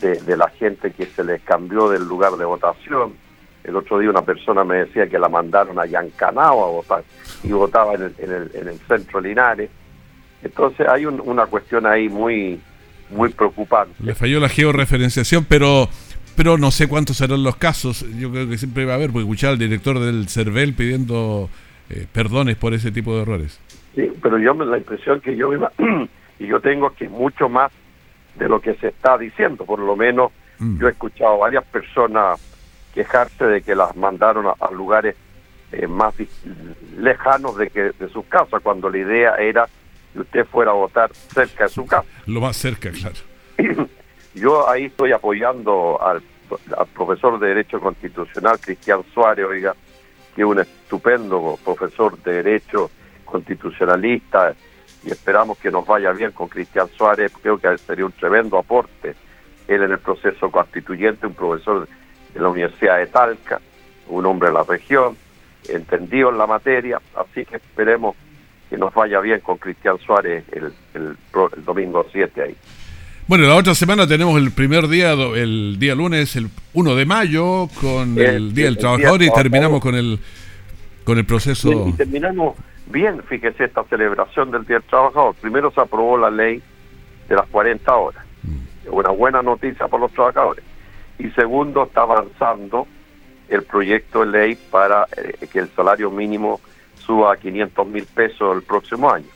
de, 0.00 0.20
de 0.20 0.36
la 0.36 0.48
gente 0.50 0.92
que 0.92 1.06
se 1.06 1.24
les 1.24 1.40
cambió 1.42 1.88
del 1.88 2.06
lugar 2.06 2.32
de 2.32 2.44
votación. 2.44 3.12
El 3.64 3.76
otro 3.76 3.98
día 3.98 4.10
una 4.10 4.22
persona 4.24 4.64
me 4.64 4.76
decía 4.78 5.06
que 5.08 5.18
la 5.18 5.28
mandaron 5.28 5.78
a 5.78 5.86
Yancanao 5.86 6.64
a 6.64 6.70
votar 6.70 7.04
y 7.44 7.52
votaba 7.52 7.94
en 7.94 8.02
el, 8.02 8.14
en 8.18 8.30
el, 8.32 8.50
en 8.54 8.68
el 8.68 8.78
centro 8.88 9.20
Linares. 9.20 9.70
Entonces 10.42 10.86
hay 10.88 11.06
un- 11.06 11.20
una 11.24 11.46
cuestión 11.46 11.86
ahí 11.86 12.08
muy 12.08 12.60
muy 13.10 13.28
preocupante. 13.28 13.94
Le 14.02 14.14
falló 14.14 14.40
la 14.40 14.48
georreferenciación, 14.48 15.44
pero 15.44 15.88
pero 16.34 16.56
no 16.56 16.70
sé 16.70 16.88
cuántos 16.88 17.18
serán 17.18 17.42
los 17.42 17.56
casos. 17.56 18.06
Yo 18.18 18.30
creo 18.30 18.48
que 18.48 18.56
siempre 18.56 18.86
va 18.86 18.92
a 18.92 18.96
haber, 18.96 19.10
porque 19.10 19.24
escuchaba 19.24 19.52
al 19.52 19.58
director 19.58 19.98
del 20.00 20.28
CERVEL 20.30 20.72
pidiendo 20.74 21.50
eh, 21.90 22.06
perdones 22.10 22.56
por 22.56 22.72
ese 22.72 22.90
tipo 22.90 23.14
de 23.14 23.22
errores. 23.22 23.60
Sí, 23.94 24.10
pero 24.22 24.38
yo 24.38 24.54
me 24.54 24.64
la 24.64 24.78
impresión 24.78 25.20
que 25.20 25.36
yo 25.36 25.50
y 26.38 26.46
yo 26.46 26.58
tengo 26.60 26.90
que 26.94 27.06
mucho 27.10 27.50
más 27.50 27.70
de 28.36 28.48
lo 28.48 28.60
que 28.60 28.74
se 28.74 28.88
está 28.88 29.18
diciendo, 29.18 29.64
por 29.64 29.78
lo 29.78 29.96
menos 29.96 30.32
Mm. 30.62 30.78
Yo 30.78 30.86
he 30.86 30.90
escuchado 30.92 31.34
a 31.34 31.38
varias 31.38 31.64
personas 31.64 32.40
quejarse 32.94 33.44
de 33.44 33.62
que 33.62 33.74
las 33.74 33.96
mandaron 33.96 34.46
a, 34.46 34.70
lugares 34.70 35.16
eh, 35.72 35.88
más 35.88 36.14
lejanos 36.96 37.56
de 37.56 37.68
que 37.68 37.90
de 37.98 38.08
sus 38.12 38.24
casas, 38.26 38.62
cuando 38.62 38.88
la 38.88 38.98
idea 38.98 39.36
era 39.36 39.66
que 40.12 40.20
usted 40.20 40.44
fuera 40.44 40.70
a 40.70 40.74
votar 40.74 41.10
cerca 41.14 41.64
de 41.64 41.70
su 41.70 41.86
casa. 41.86 42.06
Lo 42.26 42.40
más 42.40 42.56
cerca, 42.56 42.90
claro. 42.92 43.16
Yo 44.34 44.68
ahí 44.68 44.84
estoy 44.84 45.12
apoyando 45.12 46.00
al, 46.00 46.22
profesor 46.94 47.40
de 47.40 47.48
Derecho 47.48 47.80
Constitucional, 47.80 48.60
Cristian 48.60 49.02
Suárez, 49.12 49.46
oiga, 49.46 49.74
que 50.36 50.42
es 50.42 50.46
un 50.46 50.60
estupendo 50.60 51.58
profesor 51.64 52.16
de 52.22 52.42
Derecho 52.42 52.90
constitucionalista, 53.24 54.54
y 55.04 55.10
esperamos 55.10 55.58
que 55.58 55.70
nos 55.70 55.86
vaya 55.86 56.12
bien 56.12 56.32
con 56.32 56.48
Cristian 56.48 56.88
Suárez, 56.96 57.32
creo 57.42 57.58
que 57.58 57.76
sería 57.78 58.06
un 58.06 58.12
tremendo 58.12 58.58
aporte 58.58 59.14
él 59.68 59.82
en 59.82 59.92
el 59.92 59.98
proceso 59.98 60.50
constituyente, 60.50 61.26
un 61.26 61.34
profesor 61.34 61.88
de 62.34 62.40
la 62.40 62.48
Universidad 62.48 62.98
de 62.98 63.06
Talca, 63.06 63.60
un 64.08 64.26
hombre 64.26 64.48
de 64.48 64.54
la 64.54 64.64
región, 64.64 65.16
entendido 65.68 66.30
en 66.30 66.38
la 66.38 66.46
materia, 66.46 67.00
así 67.16 67.44
que 67.44 67.56
esperemos 67.56 68.16
que 68.68 68.76
nos 68.76 68.92
vaya 68.94 69.20
bien 69.20 69.40
con 69.40 69.58
Cristian 69.58 69.98
Suárez 69.98 70.44
el, 70.52 70.72
el, 70.94 71.16
domingo 71.64 72.06
7 72.10 72.42
ahí. 72.42 72.56
Bueno, 73.28 73.46
la 73.46 73.54
otra 73.54 73.74
semana 73.74 74.06
tenemos 74.06 74.36
el 74.36 74.50
primer 74.50 74.88
día, 74.88 75.12
el 75.12 75.78
día 75.78 75.94
lunes, 75.94 76.34
el 76.36 76.48
1 76.72 76.94
de 76.96 77.06
mayo, 77.06 77.68
con 77.80 78.18
el, 78.18 78.52
Día 78.52 78.64
del 78.64 78.78
Trabajador 78.78 79.22
y 79.22 79.30
terminamos 79.30 79.80
con 79.80 79.94
el 79.94 80.18
con 81.04 81.18
el 81.18 81.24
proceso. 81.24 81.88
Y, 81.88 81.92
terminamos 81.92 82.56
bien, 82.86 83.22
fíjese, 83.22 83.64
esta 83.64 83.84
celebración 83.84 84.50
del 84.50 84.64
Día 84.66 84.78
del 84.78 84.88
Trabajador. 84.88 85.34
Primero 85.36 85.70
se 85.70 85.80
aprobó 85.80 86.16
la 86.16 86.30
ley 86.30 86.62
de 87.28 87.34
las 87.34 87.46
40 87.48 87.94
horas, 87.94 88.24
mm. 88.42 88.92
una 88.94 89.10
buena 89.10 89.42
noticia 89.42 89.88
para 89.88 90.02
los 90.02 90.12
trabajadores. 90.12 90.64
Y 91.18 91.30
segundo, 91.30 91.84
está 91.84 92.02
avanzando 92.02 92.86
el 93.48 93.62
proyecto 93.62 94.20
de 94.20 94.26
ley 94.26 94.58
para 94.70 95.06
eh, 95.16 95.46
que 95.46 95.60
el 95.60 95.68
salario 95.70 96.10
mínimo 96.10 96.60
suba 96.96 97.34
a 97.34 97.36
500 97.36 97.86
mil 97.86 98.04
pesos 98.06 98.56
el 98.56 98.62
próximo 98.62 99.10
año. 99.10 99.26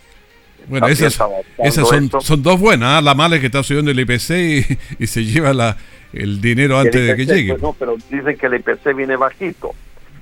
Bueno, 0.69 0.89
esas, 0.89 1.15
son, 1.15 2.43
dos 2.43 2.59
buenas. 2.59 2.99
¿ah? 2.99 3.01
La 3.01 3.15
mala 3.15 3.37
es 3.37 3.41
que 3.41 3.47
está 3.47 3.63
subiendo 3.63 3.91
el 3.91 4.01
IPC 4.01 4.79
y, 4.99 5.07
se 5.07 5.25
lleva 5.25 5.53
la, 5.53 5.77
el 6.13 6.41
dinero 6.41 6.79
antes 6.79 7.07
de 7.07 7.17
que 7.17 7.27
llegue. 7.27 7.53
Pues 7.53 7.63
no, 7.63 7.73
pero 7.79 7.97
dicen 8.11 8.37
que 8.37 8.47
el 8.47 8.55
IPC 8.55 8.95
viene 8.97 9.17
bajito. 9.17 9.73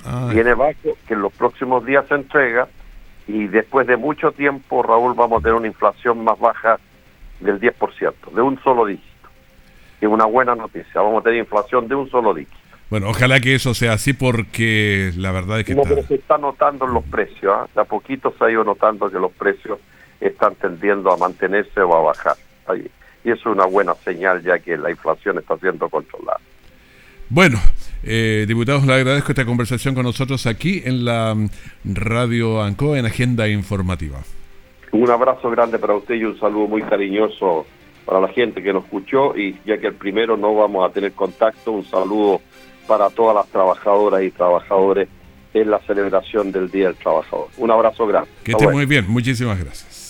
Ah. 0.04 0.28
Viene 0.32 0.52
bajo, 0.54 0.98
que 1.06 1.14
en 1.14 1.22
los 1.22 1.32
próximos 1.32 1.86
días 1.86 2.04
se 2.08 2.14
entrega 2.14 2.68
y 3.26 3.46
después 3.46 3.86
de 3.86 3.96
mucho 3.96 4.32
tiempo, 4.32 4.82
Raúl, 4.82 5.14
vamos 5.14 5.40
a 5.40 5.42
tener 5.42 5.54
una 5.54 5.66
inflación 5.66 6.22
más 6.24 6.38
baja 6.38 6.78
del 7.40 7.60
10%, 7.60 8.14
de 8.34 8.42
un 8.42 8.62
solo 8.62 8.86
dígito. 8.86 9.08
Es 10.00 10.08
una 10.08 10.26
buena 10.26 10.54
noticia, 10.54 11.00
vamos 11.00 11.20
a 11.20 11.24
tener 11.24 11.38
inflación 11.38 11.88
de 11.88 11.94
un 11.94 12.10
solo 12.10 12.34
dígito. 12.34 12.56
Bueno, 12.90 13.08
ojalá 13.08 13.40
que 13.40 13.54
eso 13.54 13.74
sea 13.74 13.94
así 13.94 14.12
porque 14.12 15.10
la 15.16 15.32
verdad 15.32 15.60
es 15.60 15.66
que... 15.66 15.74
No, 15.74 15.82
pero 15.82 16.02
se 16.02 16.16
está 16.16 16.36
notando 16.38 16.84
en 16.84 16.94
los 16.94 17.04
precios, 17.04 17.52
¿ah? 17.52 17.66
de 17.74 17.80
a 17.80 17.84
poquito 17.84 18.32
se 18.38 18.44
ha 18.44 18.50
ido 18.50 18.62
notando 18.62 19.10
que 19.10 19.18
los 19.18 19.32
precios 19.32 19.78
están 20.20 20.54
tendiendo 20.56 21.10
a 21.10 21.16
mantenerse 21.16 21.80
o 21.80 21.94
a 21.94 22.02
bajar. 22.02 22.36
Y 23.24 23.30
eso 23.30 23.40
es 23.40 23.46
una 23.46 23.64
buena 23.64 23.94
señal 23.94 24.42
ya 24.42 24.58
que 24.58 24.76
la 24.76 24.90
inflación 24.90 25.38
está 25.38 25.56
siendo 25.56 25.88
controlada. 25.88 26.40
Bueno, 27.30 27.58
eh, 28.06 28.44
diputados, 28.46 28.86
le 28.86 28.94
agradezco 28.94 29.32
esta 29.32 29.44
conversación 29.44 29.94
con 29.94 30.04
nosotros 30.04 30.46
aquí 30.46 30.82
en 30.84 31.04
la 31.04 31.34
mm, 31.34 31.48
Radio 31.84 32.62
ANCO 32.62 32.96
en 32.96 33.06
Agenda 33.06 33.48
Informativa. 33.48 34.22
Un 34.92 35.10
abrazo 35.10 35.50
grande 35.50 35.78
para 35.78 35.94
usted 35.94 36.14
y 36.14 36.24
un 36.24 36.38
saludo 36.38 36.68
muy 36.68 36.82
cariñoso 36.82 37.66
para 38.04 38.20
la 38.20 38.28
gente 38.28 38.62
que 38.62 38.72
nos 38.72 38.84
escuchó 38.84 39.36
y 39.36 39.56
ya 39.64 39.78
que 39.78 39.88
el 39.88 39.94
primero 39.94 40.36
no 40.36 40.54
vamos 40.54 40.88
a 40.88 40.92
tener 40.92 41.12
contacto, 41.12 41.72
un 41.72 41.84
saludo 41.84 42.40
para 42.86 43.10
todas 43.10 43.34
las 43.34 43.46
trabajadoras 43.48 44.22
y 44.22 44.30
trabajadores 44.30 45.08
en 45.54 45.70
la 45.70 45.78
celebración 45.80 46.52
del 46.52 46.70
Día 46.70 46.88
del 46.88 46.96
Trabajador. 46.96 47.48
Un 47.56 47.70
abrazo 47.70 48.06
grande. 48.06 48.28
Que 48.42 48.52
esté 48.52 48.68
muy 48.68 48.86
bien, 48.86 49.06
muchísimas 49.08 49.58
gracias. 49.58 50.03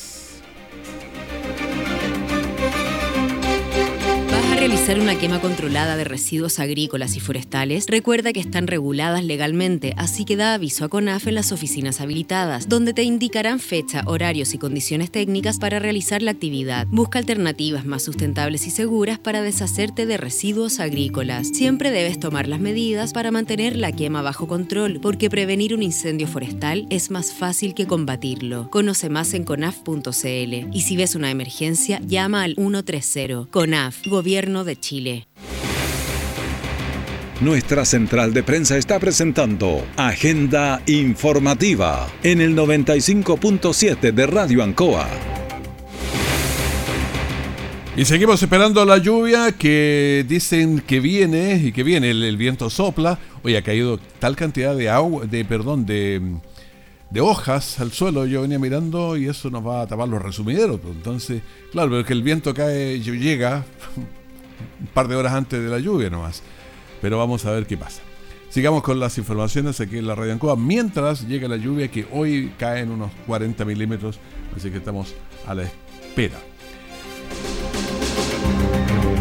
Realizar 4.67 4.99
una 4.99 5.19
quema 5.19 5.43
controlada 5.43 5.95
de 5.95 6.05
residuos 6.05 6.59
agrícolas 6.59 7.17
y 7.17 7.21
forestales, 7.21 7.85
recuerda 7.87 8.33
que 8.33 8.41
están 8.41 8.67
reguladas 8.67 9.23
legalmente, 9.23 9.93
así 9.99 10.25
que 10.25 10.37
da 10.37 10.55
aviso 10.55 10.87
a 10.87 10.89
CONAF 10.89 11.27
en 11.27 11.35
las 11.35 11.53
oficinas 11.53 12.01
habilitadas, 12.01 12.67
donde 12.67 12.95
te 12.95 13.03
indicarán 13.03 13.61
fecha, 13.61 14.03
horarios 14.07 14.55
y 14.55 14.59
condiciones 14.59 15.11
técnicas 15.11 15.59
para 15.59 15.81
realizar 15.81 16.23
la 16.23 16.31
actividad. 16.31 16.87
Busca 16.89 17.19
alternativas 17.19 17.85
más 17.85 18.05
sustentables 18.05 18.67
y 18.67 18.71
seguras 18.71 19.19
para 19.19 19.43
deshacerte 19.43 20.07
de 20.07 20.17
residuos 20.17 20.81
agrícolas. 20.81 21.49
Siempre 21.49 21.91
debes 21.91 22.19
tomar 22.19 22.49
las 22.49 22.61
medidas 22.61 23.13
para 23.13 23.31
mantener 23.31 23.77
la 23.77 23.93
quema 23.93 24.23
bajo 24.23 24.49
control, 24.49 24.99
porque 25.03 25.29
prevenir 25.29 25.75
un 25.75 25.83
incendio 25.83 26.27
forestal 26.27 26.87
es 26.89 27.11
más 27.11 27.35
fácil 27.35 27.75
que 27.75 27.87
combatirlo. 27.87 28.71
Conoce 28.71 29.11
más 29.11 29.35
en 29.35 29.45
conaf.cl 29.45 30.55
y 30.73 30.81
si 30.81 30.97
ves 30.97 31.17
una 31.17 31.31
emergencia, 31.31 32.01
llama 32.07 32.45
al 32.45 32.55
130. 32.55 33.51
CONAF, 33.51 34.07
Gobierno 34.07 34.54
de 34.63 34.79
Chile. 34.79 35.27
Nuestra 37.41 37.85
central 37.85 38.33
de 38.33 38.45
prensa 38.45 38.77
está 38.77 39.01
presentando 39.01 39.85
Agenda 39.97 40.81
Informativa 40.87 42.07
en 42.23 42.41
el 42.41 42.57
95.7 42.57 44.13
de 44.13 44.27
Radio 44.27 44.63
Ancoa. 44.63 45.09
Y 47.97 48.05
seguimos 48.05 48.43
esperando 48.43 48.85
la 48.85 48.99
lluvia 48.99 49.53
que 49.53 50.25
dicen 50.29 50.81
que 50.81 51.01
viene 51.01 51.57
y 51.57 51.73
que 51.73 51.83
viene, 51.83 52.11
el, 52.11 52.37
viento 52.37 52.71
sopla. 52.71 53.19
Hoy 53.43 53.57
ha 53.57 53.63
caído 53.63 53.99
tal 54.19 54.37
cantidad 54.37 54.75
de 54.77 54.89
agua, 54.89 55.27
de 55.27 55.45
perdón, 55.45 55.87
de, 55.87 56.21
de 57.11 57.21
hojas 57.21 57.79
al 57.81 57.93
suelo. 57.93 58.27
Yo 58.27 58.43
venía 58.43 58.59
mirando 58.59 59.17
y 59.17 59.27
eso 59.27 59.51
nos 59.51 59.67
va 59.67 59.83
a 59.83 59.87
tapar 59.87 60.09
los 60.09 60.23
resumideros. 60.23 60.81
Entonces, 60.85 61.43
claro, 61.73 61.91
pero 61.91 62.05
que 62.05 62.13
el 62.13 62.23
viento 62.23 62.55
cae, 62.55 63.01
llega 63.01 63.65
un 64.81 64.87
par 64.89 65.09
de 65.09 65.17
horas 65.17 65.33
antes 65.33 65.63
de 65.63 65.69
la 65.69 65.79
lluvia 65.79 66.11
nomás. 66.11 66.43
Pero 67.01 67.19
vamos 67.19 67.45
a 67.45 67.51
ver 67.53 67.67
qué 67.67 67.77
pasa. 67.77 68.03
Sigamos 68.49 68.83
con 68.83 69.01
las 69.01 69.19
informaciones 69.19 69.81
aquí 69.81 69.99
en 69.99 70.07
la 70.07 70.15
Radio 70.15 70.33
Ancoa 70.33 70.57
mientras 70.57 71.27
llega 71.27 71.49
la 71.49 71.57
lluvia 71.57 71.89
que 71.89 72.07
hoy 72.13 72.53
cae 72.57 72.83
en 72.83 72.91
unos 72.93 73.11
40 73.27 73.65
milímetros, 73.65 74.21
así 74.57 74.71
que 74.71 74.79
estamos 74.79 75.15
a 75.47 75.55
la 75.55 75.65
espera. 75.65 76.39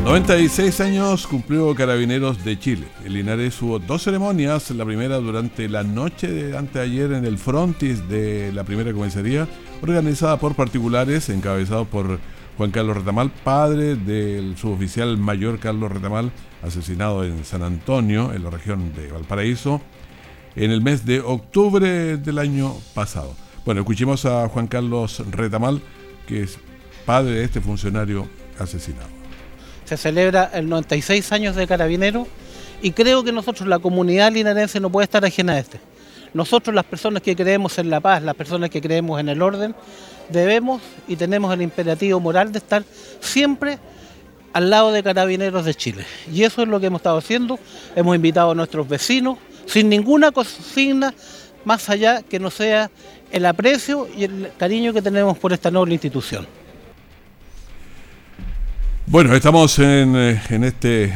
96 0.03 0.81
años 0.81 1.25
cumplió 1.25 1.73
Carabineros 1.73 2.43
de 2.43 2.59
Chile. 2.59 2.85
En 3.05 3.13
Linares 3.13 3.59
hubo 3.61 3.79
dos 3.79 4.03
ceremonias, 4.03 4.69
la 4.71 4.83
primera 4.85 5.15
durante 5.15 5.69
la 5.69 5.83
noche 5.83 6.27
de 6.27 6.57
anteayer 6.57 7.13
en 7.13 7.25
el 7.25 7.37
frontis 7.37 8.07
de 8.09 8.51
la 8.53 8.65
primera 8.65 8.91
comisaría, 8.91 9.47
organizada 9.81 10.37
por 10.37 10.55
particulares, 10.55 11.29
encabezado 11.29 11.85
por 11.85 12.19
Juan 12.57 12.71
Carlos 12.71 12.97
Retamal, 12.97 13.31
padre 13.31 13.95
del 13.95 14.55
suboficial 14.57 15.17
mayor 15.17 15.59
Carlos 15.59 15.91
Retamal, 15.91 16.31
asesinado 16.61 17.23
en 17.23 17.45
San 17.45 17.63
Antonio, 17.63 18.31
en 18.33 18.43
la 18.43 18.49
región 18.51 18.93
de 18.93 19.11
Valparaíso, 19.11 19.81
en 20.55 20.71
el 20.71 20.81
mes 20.81 21.05
de 21.05 21.19
octubre 21.21 22.17
del 22.17 22.37
año 22.37 22.75
pasado. 22.93 23.35
Bueno, 23.65 23.81
escuchemos 23.81 24.25
a 24.25 24.47
Juan 24.49 24.67
Carlos 24.67 25.23
Retamal, 25.31 25.81
que 26.27 26.43
es 26.43 26.59
padre 27.05 27.31
de 27.31 27.43
este 27.43 27.59
funcionario 27.59 28.27
asesinado. 28.59 29.09
Se 29.85 29.97
celebra 29.97 30.51
el 30.53 30.69
96 30.69 31.31
años 31.31 31.55
de 31.55 31.67
Carabinero 31.67 32.27
y 32.81 32.91
creo 32.91 33.23
que 33.23 33.31
nosotros, 33.31 33.67
la 33.67 33.79
comunidad 33.79 34.31
linarense, 34.31 34.79
no 34.79 34.89
puede 34.89 35.05
estar 35.05 35.25
ajena 35.25 35.53
a 35.53 35.59
este. 35.59 35.79
Nosotros, 36.33 36.73
las 36.73 36.85
personas 36.85 37.21
que 37.21 37.35
creemos 37.35 37.77
en 37.77 37.89
la 37.89 37.99
paz, 37.99 38.23
las 38.23 38.35
personas 38.35 38.69
que 38.69 38.81
creemos 38.81 39.19
en 39.19 39.29
el 39.29 39.41
orden, 39.41 39.75
debemos 40.29 40.81
y 41.07 41.15
tenemos 41.15 41.53
el 41.53 41.61
imperativo 41.61 42.19
moral 42.19 42.51
de 42.51 42.57
estar 42.57 42.83
siempre 43.19 43.77
al 44.51 44.69
lado 44.69 44.91
de 44.91 45.03
Carabineros 45.03 45.65
de 45.65 45.75
Chile. 45.75 46.05
Y 46.31 46.43
eso 46.43 46.63
es 46.63 46.67
lo 46.67 46.79
que 46.79 46.87
hemos 46.87 46.99
estado 46.99 47.17
haciendo. 47.17 47.59
Hemos 47.95 48.15
invitado 48.15 48.51
a 48.51 48.55
nuestros 48.55 48.87
vecinos 48.87 49.37
sin 49.65 49.89
ninguna 49.89 50.31
consigna 50.31 51.13
más 51.65 51.89
allá 51.89 52.21
que 52.21 52.39
no 52.39 52.51
sea 52.51 52.89
el 53.31 53.45
aprecio 53.45 54.07
y 54.15 54.25
el 54.25 54.51
cariño 54.57 54.93
que 54.93 55.01
tenemos 55.01 55.37
por 55.37 55.53
esta 55.53 55.71
noble 55.71 55.93
institución. 55.93 56.45
Bueno, 59.05 59.35
estamos 59.35 59.77
en, 59.79 60.15
eh, 60.15 60.41
en 60.49 60.63
este 60.63 61.13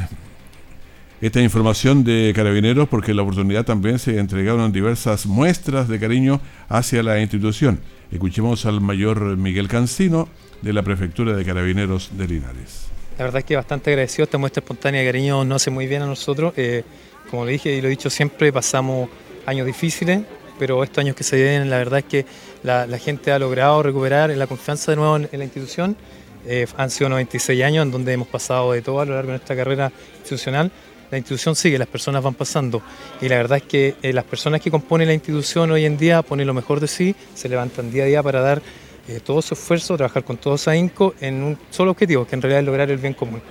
esta 1.21 1.41
información 1.41 2.03
de 2.03 2.31
Carabineros 2.35 2.87
porque 2.87 3.13
la 3.13 3.23
oportunidad 3.23 3.65
también 3.65 3.97
se 3.97 4.19
entregaron 4.19 4.71
diversas 4.71 5.25
muestras 5.25 5.87
de 5.87 5.99
cariño 5.99 6.39
hacia 6.69 7.01
la 7.01 7.19
institución. 7.19 7.79
Escuchemos 8.11 8.65
al 8.65 8.81
mayor 8.81 9.35
Miguel 9.35 9.67
Cancino 9.67 10.29
de 10.61 10.73
la 10.73 10.83
Prefectura 10.83 11.35
de 11.35 11.43
Carabineros 11.43 12.11
de 12.13 12.27
Linares. 12.27 12.87
La 13.17 13.25
verdad 13.25 13.39
es 13.39 13.45
que 13.45 13.55
bastante 13.55 13.89
agradecido, 13.89 14.25
esta 14.25 14.37
muestra 14.37 14.59
espontánea 14.59 15.01
de 15.01 15.07
cariño 15.07 15.43
no 15.43 15.55
hace 15.55 15.71
muy 15.71 15.87
bien 15.87 16.03
a 16.03 16.05
nosotros. 16.05 16.53
Eh, 16.55 16.83
como 17.31 17.45
le 17.45 17.53
dije 17.53 17.75
y 17.75 17.81
lo 17.81 17.87
he 17.87 17.89
dicho 17.89 18.11
siempre, 18.11 18.53
pasamos 18.53 19.09
años 19.47 19.65
difíciles, 19.65 20.21
pero 20.59 20.83
estos 20.83 20.99
años 20.99 21.15
que 21.15 21.23
se 21.23 21.35
vienen, 21.35 21.69
la 21.69 21.77
verdad 21.77 21.99
es 21.99 22.05
que 22.05 22.25
la, 22.61 22.85
gente 22.99 23.31
ha 23.31 23.39
logrado 23.39 23.81
recuperar 23.81 24.29
la 24.29 24.45
confianza 24.45 24.91
de 24.91 24.97
nuevo 24.97 25.17
en, 25.17 25.27
la 25.31 25.43
institución. 25.43 25.97
Eh, 26.45 26.67
han 26.77 26.91
sido 26.91 27.09
96 27.09 27.63
años 27.63 27.85
en 27.85 27.91
donde 27.91 28.13
hemos 28.13 28.27
pasado 28.27 28.71
de 28.71 28.81
todo 28.83 29.01
a 29.01 29.05
lo 29.05 29.15
largo 29.15 29.31
de 29.31 29.37
nuestra 29.37 29.55
carrera 29.55 29.91
institucional. 30.19 30.71
La 31.11 31.17
institución 31.17 31.55
sigue, 31.55 31.77
las 31.77 31.87
personas 31.87 32.23
van 32.23 32.33
pasando. 32.33 32.81
Y 33.21 33.29
la 33.29 33.37
verdad 33.37 33.59
es 33.59 33.63
que 33.63 33.95
eh, 34.01 34.13
las 34.13 34.25
personas 34.25 34.61
que 34.61 34.69
componen 34.69 35.07
la 35.07 35.13
institución 35.13 35.71
hoy 35.71 35.85
en 35.85 35.97
día 35.97 36.21
ponen 36.21 36.47
lo 36.47 36.53
mejor 36.53 36.79
de 36.79 36.87
sí, 36.87 37.15
se 37.33 37.47
levantan 37.47 37.91
día 37.91 38.03
a 38.03 38.07
día 38.07 38.23
para 38.23 38.41
dar 38.41 38.61
eh, 39.07 39.21
todo 39.23 39.41
su 39.41 39.53
esfuerzo, 39.53 39.95
trabajar 39.95 40.23
con 40.23 40.37
todo 40.37 40.57
su 40.57 40.69
ahínco 40.69 41.15
en 41.21 41.43
un 41.43 41.57
solo 41.69 41.91
objetivo, 41.91 42.27
que 42.27 42.35
en 42.35 42.41
realidad 42.41 42.59
es 42.59 42.65
lograr 42.65 42.91
el 42.91 42.97
bien 42.97 43.13
común. 43.13 43.41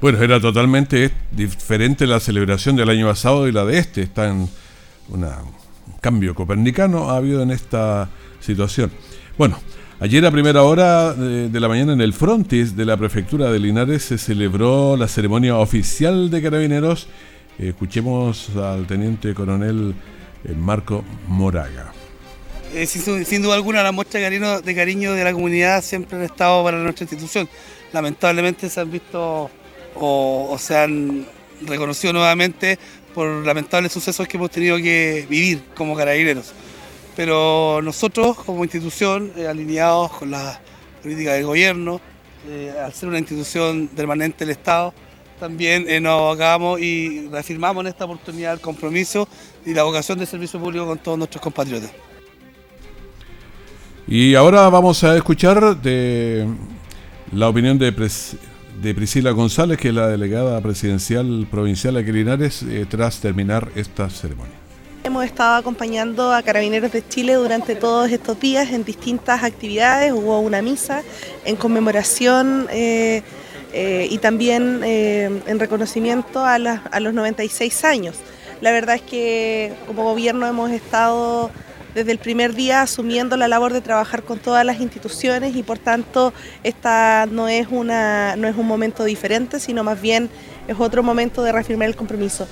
Bueno, 0.00 0.22
era 0.22 0.40
totalmente 0.40 1.10
diferente 1.30 2.06
la 2.06 2.18
celebración 2.20 2.76
del 2.76 2.88
año 2.88 3.08
pasado 3.08 3.46
y 3.46 3.52
la 3.52 3.64
de 3.64 3.78
este. 3.78 4.02
Está 4.02 4.28
en 4.28 4.48
un 5.08 5.26
cambio 6.00 6.34
copernicano 6.34 7.10
ha 7.10 7.16
habido 7.16 7.42
en 7.42 7.50
esta 7.50 8.08
situación. 8.40 8.90
Bueno, 9.38 9.58
ayer 10.02 10.26
a 10.26 10.32
primera 10.32 10.64
hora 10.64 11.14
de, 11.14 11.60
la 11.60 11.68
mañana 11.68 11.92
en 11.92 12.00
el 12.00 12.12
frontis 12.12 12.74
de 12.74 12.84
la 12.84 12.96
prefectura 12.96 13.52
de 13.52 13.60
Linares 13.60 14.02
se 14.02 14.18
celebró 14.18 14.96
la 14.96 15.06
ceremonia 15.06 15.56
oficial 15.58 16.28
de 16.28 16.42
carabineros. 16.42 17.06
escuchemos 17.56 18.50
al 18.56 18.88
teniente 18.88 19.32
coronel 19.32 19.94
eh, 20.44 20.54
Marco 20.58 21.04
Moraga. 21.28 21.92
Eh, 22.74 22.86
sin, 22.86 23.42
duda 23.42 23.54
alguna, 23.54 23.84
la 23.84 23.92
muestra 23.92 24.18
de 24.18 24.26
cariño, 24.26 24.60
de 24.60 24.74
cariño 24.74 25.12
de 25.12 25.22
la 25.22 25.32
comunidad 25.32 25.84
siempre 25.84 26.18
han 26.18 26.24
estado 26.24 26.64
para 26.64 26.78
nuestra 26.78 27.04
institución. 27.04 27.48
Lamentablemente 27.92 28.68
se 28.68 28.80
han 28.80 28.90
visto 28.90 29.50
o, 29.94 30.56
se 30.58 30.76
han 30.76 31.26
reconocido 31.64 32.12
nuevamente 32.12 32.76
por 33.14 33.46
lamentables 33.46 33.92
sucesos 33.92 34.26
que 34.26 34.36
hemos 34.36 34.50
tenido 34.50 34.78
que 34.78 35.26
vivir 35.30 35.62
como 35.76 35.94
carabineros. 35.94 36.54
Pero 37.16 37.80
nosotros 37.82 38.38
como 38.38 38.64
institución, 38.64 39.32
eh, 39.36 39.46
alineados 39.46 40.12
con 40.12 40.30
la 40.30 40.60
política 41.02 41.34
del 41.34 41.44
gobierno, 41.44 42.00
eh, 42.48 42.72
al 42.82 42.92
ser 42.92 43.08
una 43.08 43.18
institución 43.18 43.88
permanente 43.94 44.44
del 44.44 44.52
Estado, 44.52 44.94
también 45.38 45.84
eh, 45.88 46.00
nos 46.00 46.34
hagamos 46.34 46.80
y 46.80 47.28
reafirmamos 47.28 47.82
en 47.82 47.88
esta 47.88 48.04
oportunidad 48.04 48.54
el 48.54 48.60
compromiso 48.60 49.28
y 49.66 49.74
la 49.74 49.82
vocación 49.82 50.18
de 50.18 50.26
servicio 50.26 50.58
público 50.58 50.86
con 50.86 50.98
todos 50.98 51.18
nuestros 51.18 51.42
compatriotas. 51.42 51.90
Y 54.06 54.34
ahora 54.34 54.68
vamos 54.68 55.04
a 55.04 55.16
escuchar 55.16 55.80
de 55.80 56.46
la 57.32 57.48
opinión 57.48 57.78
de, 57.78 57.92
Priscila 58.94 59.30
González, 59.30 59.78
que 59.78 59.88
es 59.88 59.94
la 59.94 60.08
delegada 60.08 60.60
presidencial 60.60 61.46
provincial 61.50 61.94
de 61.94 62.12
Linares, 62.12 62.64
tras 62.88 63.20
terminar 63.20 63.70
esta 63.76 64.10
ceremonia. 64.10 64.61
Hemos 65.04 65.24
estado 65.24 65.56
acompañando 65.56 66.32
a 66.32 66.42
Carabineros 66.44 66.92
de 66.92 67.06
Chile 67.06 67.34
durante 67.34 67.74
todos 67.74 68.08
estos 68.12 68.38
días 68.38 68.70
en 68.70 68.84
distintas 68.84 69.42
actividades. 69.42 70.12
Hubo 70.12 70.38
una 70.38 70.62
misa 70.62 71.02
en 71.44 71.56
conmemoración 71.56 72.68
eh, 72.70 73.24
eh, 73.72 74.06
y 74.08 74.18
también 74.18 74.84
en 74.84 75.58
reconocimiento 75.58 76.44
a, 76.44 76.56
los 76.60 77.14
96 77.14 77.84
años. 77.84 78.16
La 78.60 78.70
verdad 78.70 78.94
es 78.94 79.02
que 79.02 79.72
como 79.88 80.04
gobierno 80.04 80.46
hemos 80.46 80.70
estado 80.70 81.50
desde 81.96 82.12
el 82.12 82.18
primer 82.18 82.54
día 82.54 82.82
asumiendo 82.82 83.36
la 83.36 83.48
labor 83.48 83.72
de 83.72 83.80
trabajar 83.80 84.22
con 84.22 84.38
todas 84.38 84.64
las 84.64 84.80
instituciones 84.80 85.56
y 85.56 85.64
por 85.64 85.78
tanto 85.78 86.32
esta 86.62 87.26
no 87.26 87.48
es 87.48 87.66
un 87.68 88.66
momento 88.66 89.02
diferente, 89.02 89.58
sino 89.58 89.82
más 89.82 90.00
bien 90.00 90.30
es 90.68 90.78
otro 90.78 91.02
momento 91.02 91.42
de 91.42 91.50
reafirmar 91.50 91.88
el 91.88 91.96
compromiso. 91.96 92.46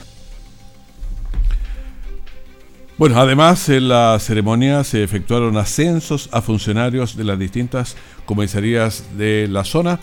Bueno, 3.01 3.19
además 3.19 3.67
en 3.71 3.89
la 3.89 4.19
ceremonia 4.19 4.85
se 4.85 5.03
efectuaron 5.03 5.57
ascensos 5.57 6.29
a 6.33 6.43
funcionarios 6.43 7.17
de 7.17 7.25
las 7.25 7.39
distintas 7.39 7.97
comisarías 8.27 9.17
de 9.17 9.49
la 9.49 9.65
zona 9.65 9.99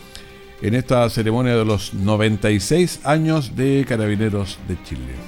en 0.63 0.73
esta 0.73 1.07
ceremonia 1.11 1.55
de 1.55 1.63
los 1.63 1.93
96 1.93 3.01
años 3.03 3.55
de 3.55 3.85
Carabineros 3.87 4.57
de 4.67 4.83
Chile. 4.83 5.26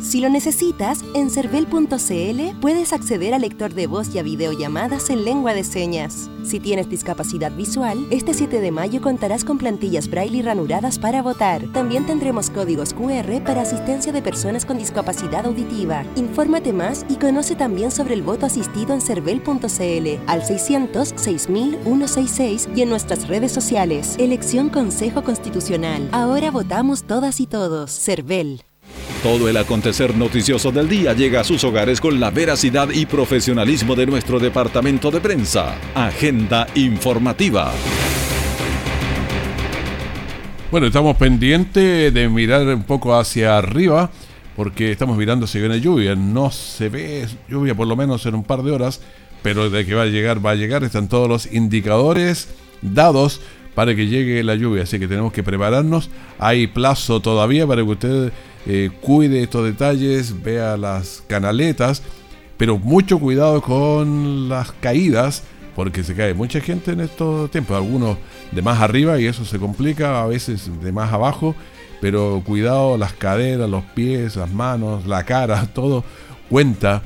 Si 0.00 0.20
lo 0.20 0.28
necesitas, 0.28 1.04
en 1.12 1.28
cervel.cl 1.28 2.60
puedes 2.60 2.92
acceder 2.92 3.34
al 3.34 3.40
lector 3.40 3.74
de 3.74 3.88
voz 3.88 4.14
y 4.14 4.20
a 4.20 4.22
videollamadas 4.22 5.10
en 5.10 5.24
lengua 5.24 5.54
de 5.54 5.64
señas. 5.64 6.30
Si 6.44 6.60
tienes 6.60 6.88
discapacidad 6.88 7.50
visual, 7.50 8.06
este 8.10 8.32
7 8.32 8.60
de 8.60 8.70
mayo 8.70 9.00
contarás 9.00 9.44
con 9.44 9.58
plantillas 9.58 10.08
braille 10.08 10.42
ranuradas 10.42 11.00
para 11.00 11.20
votar. 11.20 11.64
También 11.72 12.06
tendremos 12.06 12.48
códigos 12.48 12.94
QR 12.94 13.42
para 13.44 13.62
asistencia 13.62 14.12
de 14.12 14.22
personas 14.22 14.64
con 14.64 14.78
discapacidad 14.78 15.46
auditiva. 15.46 16.04
Infórmate 16.14 16.72
más 16.72 17.04
y 17.08 17.16
conoce 17.16 17.56
también 17.56 17.90
sobre 17.90 18.14
el 18.14 18.22
voto 18.22 18.46
asistido 18.46 18.94
en 18.94 19.00
cervel.cl 19.00 20.22
al 20.28 20.44
600 20.44 21.14
6166 21.16 22.68
y 22.76 22.82
en 22.82 22.88
nuestras 22.88 23.26
redes 23.26 23.50
sociales. 23.50 24.14
Elección 24.18 24.68
Consejo 24.68 25.24
Constitucional. 25.24 26.08
Ahora 26.12 26.52
votamos 26.52 27.02
todas 27.02 27.40
y 27.40 27.46
todos. 27.46 27.90
Cervel. 27.90 28.62
Todo 29.24 29.48
el 29.48 29.56
acontecer 29.56 30.14
noticioso 30.14 30.70
del 30.70 30.86
día 30.86 31.14
llega 31.14 31.40
a 31.40 31.44
sus 31.44 31.64
hogares 31.64 31.98
con 31.98 32.20
la 32.20 32.30
veracidad 32.30 32.90
y 32.90 33.06
profesionalismo 33.06 33.94
de 33.94 34.04
nuestro 34.04 34.38
departamento 34.38 35.10
de 35.10 35.18
prensa. 35.18 35.76
Agenda 35.94 36.66
informativa. 36.74 37.72
Bueno, 40.70 40.88
estamos 40.88 41.16
pendientes 41.16 42.12
de 42.12 42.28
mirar 42.28 42.66
un 42.66 42.82
poco 42.82 43.16
hacia 43.16 43.56
arriba 43.56 44.10
porque 44.56 44.92
estamos 44.92 45.16
mirando 45.16 45.46
si 45.46 45.58
viene 45.58 45.80
lluvia. 45.80 46.14
No 46.14 46.50
se 46.50 46.90
ve 46.90 47.26
lluvia 47.48 47.74
por 47.74 47.86
lo 47.86 47.96
menos 47.96 48.26
en 48.26 48.34
un 48.34 48.44
par 48.44 48.62
de 48.62 48.72
horas, 48.72 49.00
pero 49.42 49.70
de 49.70 49.86
que 49.86 49.94
va 49.94 50.02
a 50.02 50.06
llegar, 50.06 50.44
va 50.44 50.50
a 50.50 50.54
llegar. 50.54 50.84
Están 50.84 51.08
todos 51.08 51.30
los 51.30 51.50
indicadores 51.50 52.50
dados 52.82 53.40
para 53.74 53.94
que 53.94 54.06
llegue 54.06 54.44
la 54.44 54.54
lluvia, 54.54 54.82
así 54.82 54.98
que 54.98 55.08
tenemos 55.08 55.32
que 55.32 55.42
prepararnos. 55.42 56.10
Hay 56.38 56.66
plazo 56.66 57.20
todavía 57.20 57.66
para 57.66 57.82
que 57.82 57.88
usted 57.88 58.32
eh, 58.66 58.90
cuide 59.00 59.42
estos 59.42 59.64
detalles, 59.64 60.42
vea 60.42 60.76
las 60.76 61.22
canaletas, 61.26 62.02
pero 62.56 62.78
mucho 62.78 63.18
cuidado 63.18 63.60
con 63.60 64.48
las 64.48 64.72
caídas, 64.72 65.42
porque 65.74 66.02
se 66.04 66.14
cae 66.14 66.34
mucha 66.34 66.60
gente 66.60 66.92
en 66.92 67.00
estos 67.00 67.50
tiempos, 67.50 67.76
algunos 67.76 68.16
de 68.52 68.62
más 68.62 68.80
arriba 68.80 69.20
y 69.20 69.26
eso 69.26 69.44
se 69.44 69.58
complica, 69.58 70.22
a 70.22 70.26
veces 70.26 70.70
de 70.80 70.92
más 70.92 71.12
abajo, 71.12 71.54
pero 72.00 72.42
cuidado 72.44 72.96
las 72.96 73.12
caderas, 73.12 73.68
los 73.68 73.84
pies, 73.84 74.36
las 74.36 74.52
manos, 74.52 75.06
la 75.06 75.24
cara, 75.24 75.66
todo 75.74 76.04
cuenta, 76.48 77.02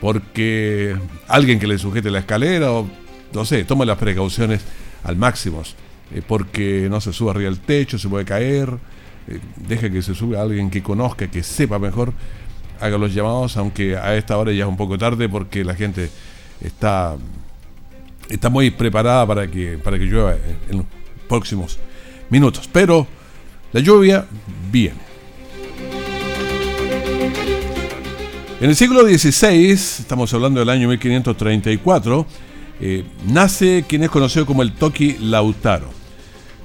porque 0.00 0.96
alguien 1.28 1.58
que 1.58 1.66
le 1.66 1.78
sujete 1.78 2.10
la 2.10 2.20
escalera 2.20 2.72
o 2.72 2.86
no 3.32 3.44
sé, 3.44 3.64
tome 3.64 3.86
las 3.86 3.98
precauciones 3.98 4.62
al 5.04 5.16
máximo, 5.16 5.62
eh, 6.14 6.22
porque 6.26 6.86
no 6.90 7.00
se 7.00 7.12
suba 7.12 7.32
arriba 7.32 7.50
del 7.50 7.60
techo, 7.60 7.98
se 7.98 8.08
puede 8.08 8.24
caer 8.24 8.78
eh, 9.28 9.38
deja 9.56 9.90
que 9.90 10.02
se 10.02 10.14
suba 10.14 10.42
alguien 10.42 10.70
que 10.70 10.82
conozca, 10.82 11.30
que 11.30 11.42
sepa 11.42 11.78
mejor, 11.78 12.12
haga 12.80 12.98
los 12.98 13.14
llamados, 13.14 13.56
aunque 13.56 13.96
a 13.96 14.16
esta 14.16 14.36
hora 14.36 14.52
ya 14.52 14.64
es 14.64 14.68
un 14.68 14.76
poco 14.76 14.98
tarde 14.98 15.28
porque 15.28 15.64
la 15.64 15.74
gente 15.74 16.10
está, 16.60 17.16
muy 18.50 18.70
preparada 18.70 19.26
para 19.26 19.48
que, 19.48 19.78
para 19.78 19.98
que 19.98 20.04
llueva 20.04 20.36
en 20.68 20.78
los 20.78 20.86
próximos 21.28 21.78
minutos. 22.30 22.68
Pero 22.72 23.06
la 23.72 23.80
lluvia 23.80 24.26
viene. 24.70 25.12
En 28.60 28.68
el 28.68 28.76
siglo 28.76 29.02
XVI, 29.02 29.70
estamos 29.70 30.32
hablando 30.34 30.60
del 30.60 30.68
año 30.68 30.88
1534, 30.88 32.26
eh, 32.80 33.04
nace 33.28 33.84
quien 33.88 34.04
es 34.04 34.10
conocido 34.10 34.46
como 34.46 34.62
el 34.62 34.72
Toki 34.72 35.18
Lautaro 35.20 36.01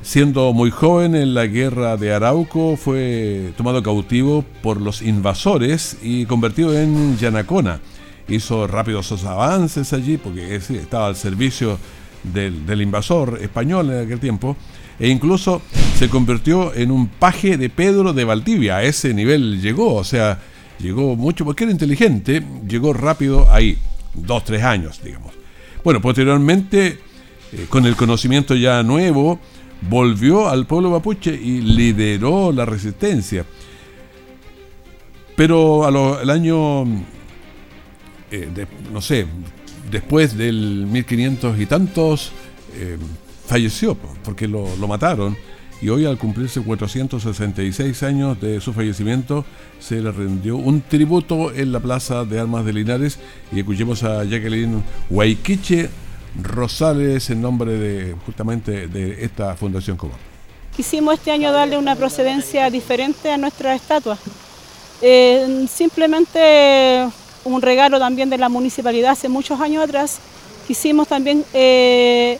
Siendo 0.07 0.53
muy 0.53 0.71
joven 0.71 1.15
en 1.15 1.33
la 1.33 1.47
guerra 1.47 1.97
de 1.97 2.13
Arauco, 2.13 2.77
fue 2.77 3.51
tomado 3.57 3.83
cautivo 3.83 4.45
por 4.63 4.79
los 4.79 5.01
invasores 5.01 5.97
y 6.01 6.25
convertido 6.25 6.79
en 6.79 7.17
Yanacona. 7.17 7.81
Hizo 8.29 8.67
rápidos 8.67 9.11
avances 9.25 9.91
allí 9.91 10.15
porque 10.15 10.55
estaba 10.55 11.07
al 11.07 11.17
servicio 11.17 11.77
del, 12.23 12.81
invasor 12.81 13.39
español 13.41 13.91
en 13.91 14.05
aquel 14.05 14.21
tiempo 14.21 14.55
e 14.97 15.09
incluso 15.09 15.61
se 15.97 16.07
convirtió 16.07 16.73
en 16.73 16.91
un 16.91 17.09
paje 17.09 17.57
de 17.57 17.69
Pedro 17.69 18.13
de 18.13 18.23
Valdivia. 18.23 18.77
A 18.77 18.83
ese 18.83 19.13
nivel 19.13 19.59
llegó, 19.61 19.93
o 19.93 20.05
sea, 20.05 20.39
llegó 20.79 21.17
mucho 21.17 21.43
porque 21.43 21.65
era 21.65 21.73
inteligente, 21.73 22.41
llegó 22.65 22.93
rápido 22.93 23.51
ahí, 23.51 23.77
dos, 24.13 24.45
tres 24.45 24.63
años, 24.63 25.01
digamos. 25.03 25.33
Bueno, 25.83 25.99
posteriormente, 25.99 26.97
eh, 27.51 27.65
con 27.67 27.85
el 27.85 27.97
conocimiento 27.97 28.55
ya 28.55 28.83
nuevo, 28.83 29.41
volvió 29.81 30.49
al 30.49 30.65
pueblo 30.65 30.91
mapuche 30.91 31.33
y 31.33 31.61
lideró 31.61 32.51
la 32.51 32.65
resistencia. 32.65 33.45
Pero 35.35 35.85
al 35.85 36.29
año, 36.29 36.83
eh, 38.31 38.65
no 38.91 39.01
sé, 39.01 39.27
después 39.91 40.35
del 40.35 40.87
1500 40.87 41.59
y 41.59 41.65
tantos, 41.67 42.31
eh, 42.75 42.97
falleció 43.47 43.95
porque 44.23 44.47
lo, 44.47 44.67
mataron 44.87 45.35
y 45.81 45.89
hoy 45.89 46.05
al 46.05 46.17
cumplirse 46.17 46.61
466 46.61 48.03
años 48.03 48.41
de 48.41 48.59
su 48.59 48.73
fallecimiento 48.73 49.45
se 49.79 50.01
le 50.01 50.11
rendió 50.11 50.57
un 50.57 50.81
tributo 50.81 51.53
en 51.53 51.71
la 51.71 51.79
Plaza 51.79 52.25
de 52.25 52.39
Armas 52.39 52.65
de 52.65 52.73
Linares 52.73 53.19
y 53.51 53.59
escuchemos 53.59 54.03
a 54.03 54.23
Jacqueline 54.25 54.83
Huayquiche 55.09 55.89
Rosales 56.41 57.29
en 57.29 57.41
nombre 57.41 57.73
de 57.73 58.15
justamente 58.25 58.87
de 58.87 59.23
esta 59.25 59.55
Fundación 59.55 59.97
Común. 59.97 60.17
Quisimos 60.75 61.15
este 61.15 61.31
año 61.31 61.51
darle 61.51 61.77
una 61.77 61.95
procedencia 61.95 62.69
diferente 62.69 63.31
a 63.31 63.37
nuestra 63.37 63.73
estatua. 63.73 64.17
Eh, 65.01 65.65
simplemente 65.71 67.07
un 67.43 67.61
regalo 67.61 67.99
también 67.99 68.29
de 68.29 68.37
la 68.37 68.49
municipalidad 68.49 69.11
hace 69.11 69.29
muchos 69.29 69.59
años 69.59 69.83
atrás. 69.83 70.19
Quisimos 70.67 71.07
también 71.07 71.43
eh, 71.53 72.37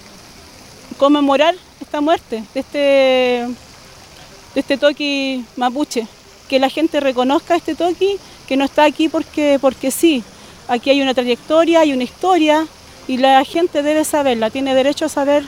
conmemorar 0.97 1.55
esta 1.81 2.01
muerte 2.01 2.43
de 2.53 2.59
este, 2.59 2.77
de 2.77 4.59
este 4.59 4.77
toqui 4.77 5.45
mapuche, 5.55 6.07
que 6.47 6.59
la 6.59 6.69
gente 6.69 6.99
reconozca 6.99 7.55
este 7.55 7.73
toqui, 7.73 8.17
que 8.47 8.57
no 8.57 8.65
está 8.65 8.83
aquí 8.83 9.09
porque, 9.09 9.57
porque 9.59 9.89
sí. 9.89 10.23
Aquí 10.67 10.89
hay 10.89 11.01
una 11.01 11.13
trayectoria, 11.13 11.79
hay 11.79 11.93
una 11.93 12.03
historia 12.03 12.67
y 13.07 13.17
la 13.17 13.43
gente 13.45 13.83
debe 13.83 14.03
saberla, 14.03 14.49
tiene 14.49 14.75
derecho 14.75 15.05
a 15.05 15.09
saber 15.09 15.43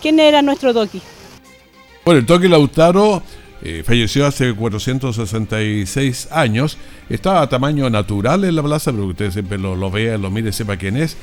quién 0.00 0.18
era 0.18 0.42
nuestro 0.42 0.72
toqui. 0.72 1.00
Bueno, 2.04 2.20
el 2.20 2.26
toqui 2.26 2.48
Lautaro 2.48 3.22
eh, 3.62 3.82
falleció 3.86 4.26
hace 4.26 4.52
466 4.52 6.28
años, 6.32 6.78
estaba 7.08 7.42
a 7.42 7.48
tamaño 7.48 7.88
natural 7.90 8.44
en 8.44 8.56
la 8.56 8.62
plaza, 8.62 8.90
pero 8.90 9.06
usted 9.06 9.30
siempre 9.30 9.58
lo, 9.58 9.76
lo 9.76 9.90
vea, 9.90 10.18
lo 10.18 10.30
mire, 10.30 10.52
sepa 10.52 10.76
quién 10.76 10.96
es. 10.96 11.16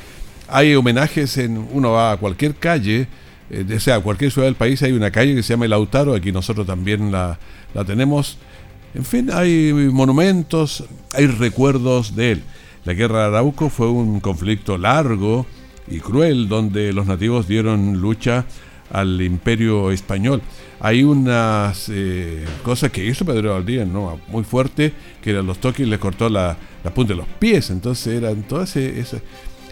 Hay 0.47 0.73
homenajes 0.75 1.38
en, 1.38 1.67
uno 1.71 1.91
va 1.91 2.13
a 2.13 2.17
cualquier 2.17 2.56
calle, 2.56 3.08
eh, 3.49 3.65
o 3.75 3.80
sea, 3.80 3.99
cualquier 3.99 4.32
ciudad 4.32 4.47
del 4.47 4.56
país 4.56 4.82
hay 4.84 4.93
una 4.93 5.12
calle 5.12 5.36
que 5.36 5.43
se 5.43 5.54
llama 5.54 5.67
Lautaro, 5.67 6.13
aquí 6.13 6.32
nosotros 6.32 6.65
también 6.65 7.12
la, 7.12 7.38
la 7.73 7.84
tenemos. 7.84 8.38
En 8.95 9.06
fin, 9.06 9.30
hay 9.32 9.73
monumentos, 9.73 10.86
hay 11.13 11.28
recuerdos 11.28 12.15
de 12.15 12.32
él. 12.32 12.43
La 12.86 12.93
guerra 12.93 13.19
de 13.19 13.25
Arauco 13.25 13.69
fue 13.69 13.89
un 13.89 14.19
conflicto 14.19 14.78
largo 14.78 15.45
y 15.89 15.99
cruel 15.99 16.47
donde 16.47 16.93
los 16.93 17.08
nativos 17.08 17.47
dieron 17.47 17.99
lucha 17.99 18.45
al 18.91 19.21
imperio 19.21 19.91
español. 19.91 20.41
Hay 20.80 21.04
unas 21.04 21.89
eh, 21.89 22.45
cosas 22.63 22.91
que 22.91 23.06
hizo 23.06 23.25
Pedro 23.25 23.54
Valdía, 23.54 23.86
¿no? 23.86 24.19
muy 24.28 24.43
fuerte, 24.43 24.93
que 25.21 25.32
eran 25.32 25.45
los 25.45 25.60
toques 25.60 25.86
y 25.86 25.89
le 25.89 25.99
cortó 25.99 26.30
la, 26.30 26.58
la 26.84 26.93
punta 26.93 27.13
de 27.13 27.17
los 27.17 27.28
pies. 27.28 27.69
Entonces 27.69 28.21
eran 28.21 28.43
todas 28.43 28.75
ese, 28.75 29.21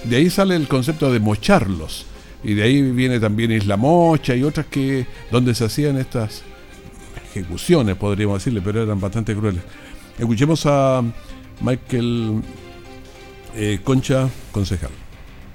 De 0.03 0.15
ahí 0.15 0.29
sale 0.29 0.55
el 0.55 0.67
concepto 0.67 1.11
de 1.11 1.19
mocharlos. 1.19 2.05
Y 2.43 2.53
de 2.53 2.63
ahí 2.63 2.81
viene 2.91 3.19
también 3.19 3.51
Isla 3.51 3.77
Mocha 3.77 4.35
y 4.35 4.43
otras 4.43 4.67
que 4.67 5.07
donde 5.31 5.55
se 5.55 5.65
hacían 5.65 5.97
estas 5.97 6.43
ejecuciones, 7.31 7.95
podríamos 7.95 8.39
decirle, 8.39 8.61
pero 8.61 8.83
eran 8.83 8.99
bastante 8.99 9.35
crueles. 9.35 9.63
Escuchemos 10.17 10.65
a 10.65 11.03
Michael 11.61 12.41
eh, 13.55 13.79
Concha, 13.83 14.29
concejal. 14.51 15.06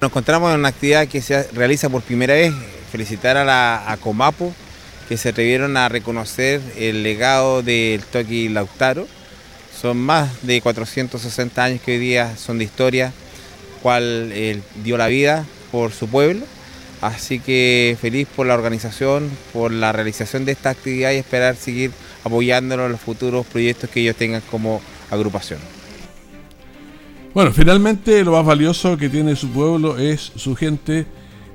Nos 0.02 0.10
encontramos 0.10 0.52
en 0.52 0.58
una 0.58 0.70
actividad 0.70 1.06
que 1.06 1.20
se 1.20 1.44
realiza 1.52 1.88
por 1.88 2.02
primera 2.02 2.34
vez. 2.34 2.52
Felicitar 2.90 3.36
a 3.36 3.44
la 3.44 3.96
Comapo, 4.00 4.52
que 5.08 5.16
se 5.16 5.28
atrevieron 5.28 5.76
a 5.76 5.88
reconocer 5.88 6.60
el 6.76 7.04
legado 7.04 7.62
del 7.62 8.02
Toki 8.02 8.48
Lautaro. 8.48 9.06
Son 9.80 9.96
más 9.96 10.44
de 10.44 10.60
460 10.60 11.62
años 11.62 11.80
que 11.82 11.92
hoy 11.92 11.98
día 11.98 12.36
son 12.36 12.58
de 12.58 12.64
historia, 12.64 13.12
cual 13.80 14.32
él 14.32 14.64
dio 14.82 14.96
la 14.96 15.06
vida 15.06 15.46
por 15.70 15.92
su 15.92 16.08
pueblo. 16.08 16.46
Así 17.00 17.38
que 17.38 17.96
feliz 18.00 18.26
por 18.34 18.48
la 18.48 18.54
organización, 18.54 19.30
por 19.52 19.70
la 19.70 19.92
realización 19.92 20.44
de 20.44 20.50
esta 20.50 20.70
actividad 20.70 21.12
y 21.12 21.18
esperar 21.18 21.54
seguir 21.54 21.92
apoyándolo 22.24 22.86
en 22.86 22.92
los 22.92 23.00
futuros 23.00 23.46
proyectos 23.46 23.88
que 23.88 24.00
ellos 24.00 24.16
tengan 24.16 24.42
como 24.50 24.82
agrupación. 25.12 25.60
Bueno, 27.34 27.50
finalmente 27.52 28.22
lo 28.24 28.32
más 28.32 28.44
valioso 28.44 28.98
que 28.98 29.08
tiene 29.08 29.36
su 29.36 29.48
pueblo 29.48 29.96
es 29.96 30.32
su 30.36 30.54
gente, 30.54 31.06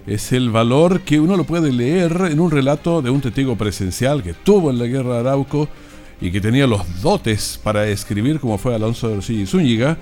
es 0.07 0.31
el 0.31 0.49
valor 0.49 1.01
que 1.01 1.19
uno 1.19 1.37
lo 1.37 1.43
puede 1.43 1.71
leer 1.71 2.29
en 2.31 2.39
un 2.39 2.49
relato 2.49 3.03
de 3.03 3.11
un 3.11 3.21
testigo 3.21 3.55
presencial 3.55 4.23
que 4.23 4.31
estuvo 4.31 4.71
en 4.71 4.79
la 4.79 4.85
guerra 4.85 5.13
de 5.13 5.19
Arauco 5.19 5.69
y 6.19 6.31
que 6.31 6.41
tenía 6.41 6.65
los 6.65 7.01
dotes 7.03 7.59
para 7.63 7.87
escribir, 7.87 8.39
como 8.39 8.57
fue 8.57 8.73
Alonso 8.73 9.09
de 9.09 9.33
y 9.33 9.45
Zúñiga, 9.45 9.97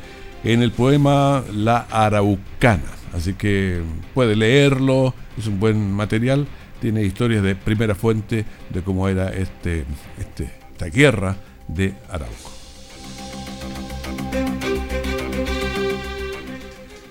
en 0.46 0.62
el 0.62 0.72
poema 0.72 1.44
La 1.54 1.88
Araucana. 1.92 2.94
Así 3.14 3.34
que 3.34 3.82
puede 4.14 4.38
leerlo, 4.38 5.14
es 5.38 5.48
un 5.48 5.60
buen 5.60 5.92
material, 5.92 6.48
tiene 6.80 7.04
historias 7.04 7.44
de 7.44 7.56
primera 7.56 7.96
fuente 7.96 8.46
de 8.70 8.82
cómo 8.82 9.10
era 9.10 9.34
este, 9.34 9.84
este 10.18 10.66
esta 10.76 10.88
guerra 10.88 11.38
de 11.70 11.94
Arauco. 12.10 12.55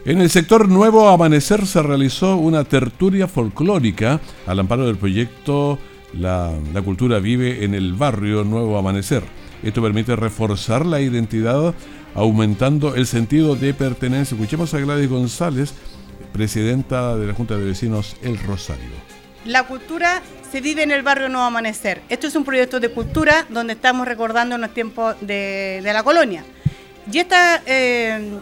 En 0.07 0.21
el 0.21 0.29
sector 0.29 0.69
Nuevo 0.69 1.09
Amanecer 1.09 1.67
se 1.67 1.83
realizó 1.83 2.37
una 2.37 2.65
tertulia 2.65 3.27
folclórica 3.27 4.21
al 4.47 4.61
amparo 4.61 4.87
del 4.87 4.99
proyecto 4.99 5.79
la, 6.13 6.53
Cultura 6.85 7.21
Vive 7.21 7.65
en 7.65 7.73
el 7.73 7.95
Barrio 7.95 8.45
Nuevo 8.45 8.77
Amanecer. 8.77 9.23
Esto 9.63 9.81
permite 9.81 10.15
reforzar 10.15 10.85
la 10.85 11.01
identidad 11.01 11.75
aumentando 12.15 12.95
el 12.95 13.07
sentido 13.07 13.57
de 13.57 13.73
pertenencia. 13.73 14.35
Escuchemos 14.35 14.75
a 14.75 14.81
Gladys 14.81 15.09
González, 15.09 15.73
presidenta 16.35 17.17
de 17.17 17.27
la 17.29 17.33
Junta 17.33 17.57
de 17.57 17.65
Vecinos 17.65 18.15
El 18.21 18.39
Rosario. 18.41 18.91
La 19.47 19.67
cultura 19.67 20.21
se 20.53 20.61
vive 20.61 20.83
en 20.83 20.91
el 20.91 21.03
barrio 21.03 21.31
Nuevo 21.31 21.47
Amanecer. 21.47 22.03
Esto 22.11 22.27
es 22.27 22.37
un 22.37 22.45
proyecto 22.45 22.79
de 22.79 22.91
cultura 22.91 23.47
donde 23.49 23.73
estamos 23.73 24.07
recordando 24.07 24.59
los 24.59 24.75
tiempos 24.75 25.17
de, 25.23 25.81
de 25.83 25.93
la 25.95 26.03
colonia. 26.03 26.45
Y 27.11 27.19
esta 27.19 27.63
eh, 27.67 28.39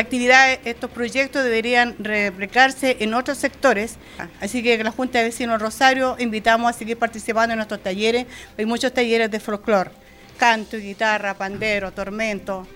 actividad, 0.00 0.58
estos 0.64 0.90
proyectos 0.90 1.44
deberían 1.44 1.94
replicarse 1.98 2.96
en 3.00 3.14
otros 3.14 3.38
sectores. 3.38 3.96
Así 4.40 4.62
que 4.62 4.82
la 4.82 4.90
Junta 4.90 5.18
de 5.18 5.24
Vecinos 5.24 5.60
Rosario 5.60 6.16
invitamos 6.18 6.70
a 6.70 6.72
seguir 6.72 6.96
participando 6.96 7.52
en 7.52 7.58
nuestros 7.58 7.82
talleres. 7.82 8.26
Hay 8.58 8.66
muchos 8.66 8.92
talleres 8.92 9.30
de 9.30 9.40
folclore, 9.40 9.90
canto, 10.38 10.76
guitarra, 10.76 11.34
pandero, 11.34 11.92
tormento. 11.92 12.66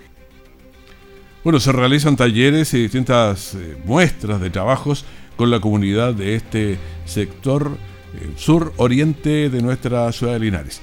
Bueno, 1.42 1.60
se 1.60 1.72
realizan 1.72 2.16
talleres 2.16 2.72
y 2.72 2.82
distintas 2.82 3.54
eh, 3.54 3.76
muestras 3.84 4.40
de 4.40 4.48
trabajos 4.48 5.04
con 5.36 5.50
la 5.50 5.60
comunidad 5.60 6.14
de 6.14 6.36
este 6.36 6.78
sector 7.04 7.76
eh, 8.14 8.32
sur-oriente 8.36 9.50
de 9.50 9.60
nuestra 9.60 10.10
ciudad 10.12 10.34
de 10.34 10.40
Linares. 10.40 10.80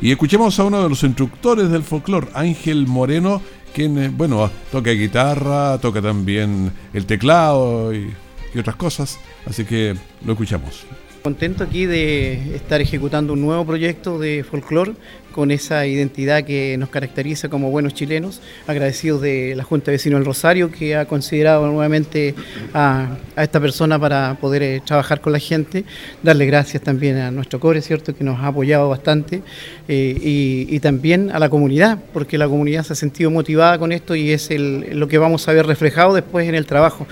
Y 0.00 0.10
escuchemos 0.10 0.58
a 0.58 0.64
uno 0.64 0.82
de 0.82 0.88
los 0.88 1.02
instructores 1.04 1.70
del 1.70 1.84
folclore, 1.84 2.28
Ángel 2.34 2.86
Moreno, 2.86 3.42
quien, 3.72 4.16
bueno, 4.16 4.50
toca 4.70 4.90
guitarra, 4.90 5.78
toca 5.78 6.00
también 6.00 6.72
el 6.92 7.06
teclado 7.06 7.92
y 7.92 8.14
otras 8.58 8.76
cosas. 8.76 9.18
Así 9.46 9.64
que 9.64 9.96
lo 10.24 10.32
escuchamos. 10.32 10.84
Contento 11.22 11.62
aquí 11.62 11.86
de 11.86 12.56
estar 12.56 12.80
ejecutando 12.80 13.34
un 13.34 13.42
nuevo 13.42 13.64
proyecto 13.64 14.18
de 14.18 14.42
folclore 14.42 14.94
con 15.32 15.52
esa 15.52 15.86
identidad 15.86 16.42
que 16.42 16.76
nos 16.76 16.88
caracteriza 16.88 17.48
como 17.48 17.70
buenos 17.70 17.94
chilenos, 17.94 18.40
agradecidos 18.66 19.22
de 19.22 19.54
la 19.54 19.62
Junta 19.62 19.86
de 19.86 19.92
Vecinos 19.92 20.18
del 20.18 20.26
Rosario 20.26 20.72
que 20.72 20.96
ha 20.96 21.04
considerado 21.06 21.68
nuevamente 21.68 22.34
a, 22.74 23.16
esta 23.36 23.60
persona 23.60 24.00
para 24.00 24.36
poder 24.40 24.64
eh, 24.64 24.82
trabajar 24.84 25.20
con 25.20 25.32
la 25.32 25.38
gente, 25.38 25.84
darle 26.24 26.44
gracias 26.46 26.82
también 26.82 27.16
a 27.18 27.30
nuestro 27.30 27.60
core, 27.60 27.82
¿cierto?, 27.82 28.16
que 28.16 28.24
nos 28.24 28.40
ha 28.40 28.48
apoyado 28.48 28.88
bastante, 28.88 29.42
eh, 29.86 30.18
y, 30.20 30.80
también 30.80 31.30
a 31.30 31.38
la 31.38 31.48
comunidad, 31.48 31.98
porque 32.12 32.36
la 32.36 32.48
comunidad 32.48 32.82
se 32.82 32.94
ha 32.94 32.96
sentido 32.96 33.30
motivada 33.30 33.78
con 33.78 33.92
esto 33.92 34.16
y 34.16 34.32
es 34.32 34.50
lo 34.50 35.06
que 35.06 35.18
vamos 35.18 35.46
a 35.46 35.52
ver 35.52 35.66
reflejado 35.66 36.14
después 36.14 36.48
en 36.48 36.56
el 36.56 36.66
trabajo. 36.66 37.06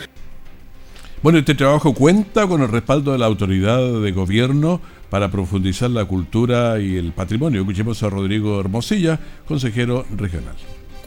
Bueno, 1.22 1.38
este 1.38 1.54
trabajo 1.54 1.92
cuenta 1.92 2.46
con 2.46 2.62
el 2.62 2.68
respaldo 2.68 3.12
de 3.12 3.18
la 3.18 3.26
autoridad 3.26 4.00
de 4.00 4.10
gobierno 4.10 4.80
para 5.10 5.30
profundizar 5.30 5.90
la 5.90 6.06
cultura 6.06 6.80
y 6.80 6.96
el 6.96 7.12
patrimonio. 7.12 7.60
Escuchemos 7.60 8.02
a 8.02 8.08
Rodrigo 8.08 8.58
Hermosilla, 8.58 9.20
consejero 9.46 10.06
regional. 10.16 10.54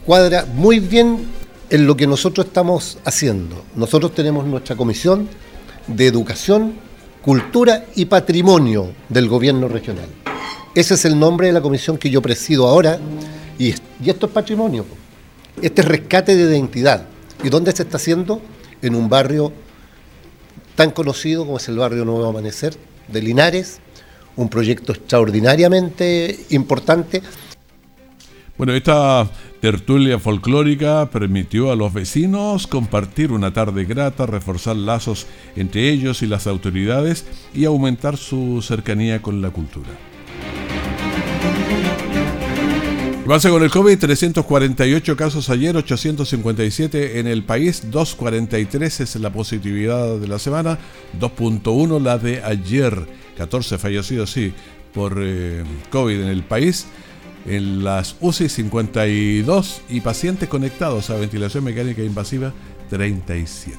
Cuadra 0.06 0.46
muy 0.54 0.78
bien 0.78 1.24
en 1.68 1.86
lo 1.88 1.96
que 1.96 2.06
nosotros 2.06 2.46
estamos 2.46 2.98
haciendo. 3.04 3.64
Nosotros 3.74 4.14
tenemos 4.14 4.46
nuestra 4.46 4.76
comisión 4.76 5.28
de 5.88 6.06
educación, 6.06 6.74
cultura 7.20 7.86
y 7.96 8.04
patrimonio 8.04 8.92
del 9.08 9.26
gobierno 9.26 9.66
regional. 9.66 10.06
Ese 10.76 10.94
es 10.94 11.04
el 11.06 11.18
nombre 11.18 11.48
de 11.48 11.54
la 11.54 11.60
comisión 11.60 11.98
que 11.98 12.08
yo 12.08 12.22
presido 12.22 12.68
ahora 12.68 13.00
y, 13.58 13.74
esto 14.06 14.26
es 14.26 14.32
patrimonio. 14.32 14.86
Este 15.60 15.80
es 15.80 15.88
rescate 15.88 16.36
de 16.36 16.56
identidad. 16.56 17.04
¿Y 17.42 17.48
dónde 17.48 17.72
se 17.72 17.82
está 17.82 17.96
haciendo? 17.96 18.40
En 18.80 18.94
un 18.94 19.08
barrio 19.08 19.63
tan 20.74 20.90
conocido 20.90 21.44
como 21.44 21.58
es 21.58 21.68
el 21.68 21.78
barrio 21.78 22.04
Nuevo 22.04 22.26
Amanecer 22.26 22.74
de 23.08 23.22
Linares, 23.22 23.80
un 24.36 24.48
proyecto 24.48 24.92
extraordinariamente 24.92 26.46
importante. 26.50 27.22
Bueno, 28.56 28.72
esta 28.72 29.28
tertulia 29.60 30.18
folclórica 30.18 31.10
permitió 31.10 31.72
a 31.72 31.76
los 31.76 31.92
vecinos 31.92 32.66
compartir 32.66 33.32
una 33.32 33.52
tarde 33.52 33.84
grata, 33.84 34.26
reforzar 34.26 34.76
lazos 34.76 35.26
entre 35.56 35.90
ellos 35.90 36.22
y 36.22 36.26
las 36.26 36.46
autoridades 36.46 37.24
y 37.52 37.64
aumentar 37.64 38.16
su 38.16 38.62
cercanía 38.62 39.22
con 39.22 39.42
la 39.42 39.50
cultura. 39.50 39.90
Base 43.26 43.48
con 43.48 43.62
el 43.62 43.70
COVID, 43.70 43.98
348 43.98 45.16
casos 45.16 45.48
ayer, 45.48 45.74
857 45.74 47.20
en 47.20 47.26
el 47.26 47.42
país, 47.42 47.90
243 47.90 49.00
es 49.00 49.16
la 49.16 49.30
positividad 49.32 50.18
de 50.18 50.28
la 50.28 50.38
semana, 50.38 50.78
2.1 51.18 52.02
la 52.02 52.18
de 52.18 52.44
ayer, 52.44 53.06
14 53.38 53.78
fallecidos, 53.78 54.30
sí, 54.30 54.52
por 54.92 55.18
eh, 55.22 55.64
COVID 55.90 56.20
en 56.20 56.28
el 56.28 56.42
país. 56.42 56.86
En 57.46 57.82
las 57.82 58.16
UCI 58.20 58.50
52 58.50 59.82
y 59.88 60.00
pacientes 60.02 60.48
conectados 60.48 61.08
a 61.08 61.16
ventilación 61.16 61.64
mecánica 61.64 62.02
invasiva 62.02 62.52
37. 62.90 63.78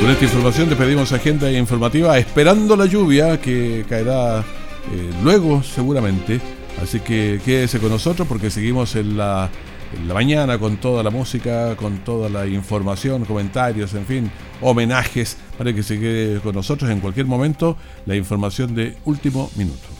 Con 0.00 0.10
esta 0.10 0.24
información 0.24 0.68
despedimos 0.68 1.12
agenda 1.12 1.50
informativa 1.50 2.16
esperando 2.16 2.76
la 2.76 2.86
lluvia 2.86 3.40
que 3.40 3.84
caerá 3.88 4.40
eh, 4.40 4.44
luego 5.22 5.62
seguramente 5.62 6.40
Así 6.82 7.00
que 7.00 7.40
quédese 7.44 7.78
con 7.78 7.90
nosotros 7.90 8.26
porque 8.26 8.50
seguimos 8.50 8.96
en 8.96 9.16
la, 9.16 9.50
mañana 10.06 10.58
con 10.58 10.78
toda 10.78 11.02
la 11.02 11.10
música, 11.10 11.76
con 11.76 11.98
toda 11.98 12.28
la 12.28 12.46
información, 12.46 13.24
comentarios, 13.24 13.92
en 13.94 14.06
fin, 14.06 14.30
homenajes, 14.60 15.36
para 15.58 15.72
que 15.74 15.82
se 15.82 15.98
quede 15.98 16.40
con 16.40 16.54
nosotros 16.54 16.90
en 16.90 17.00
cualquier 17.00 17.26
momento 17.26 17.76
la 18.06 18.16
información 18.16 18.74
de 18.74 18.96
último 19.04 19.50
minuto. 19.56 19.99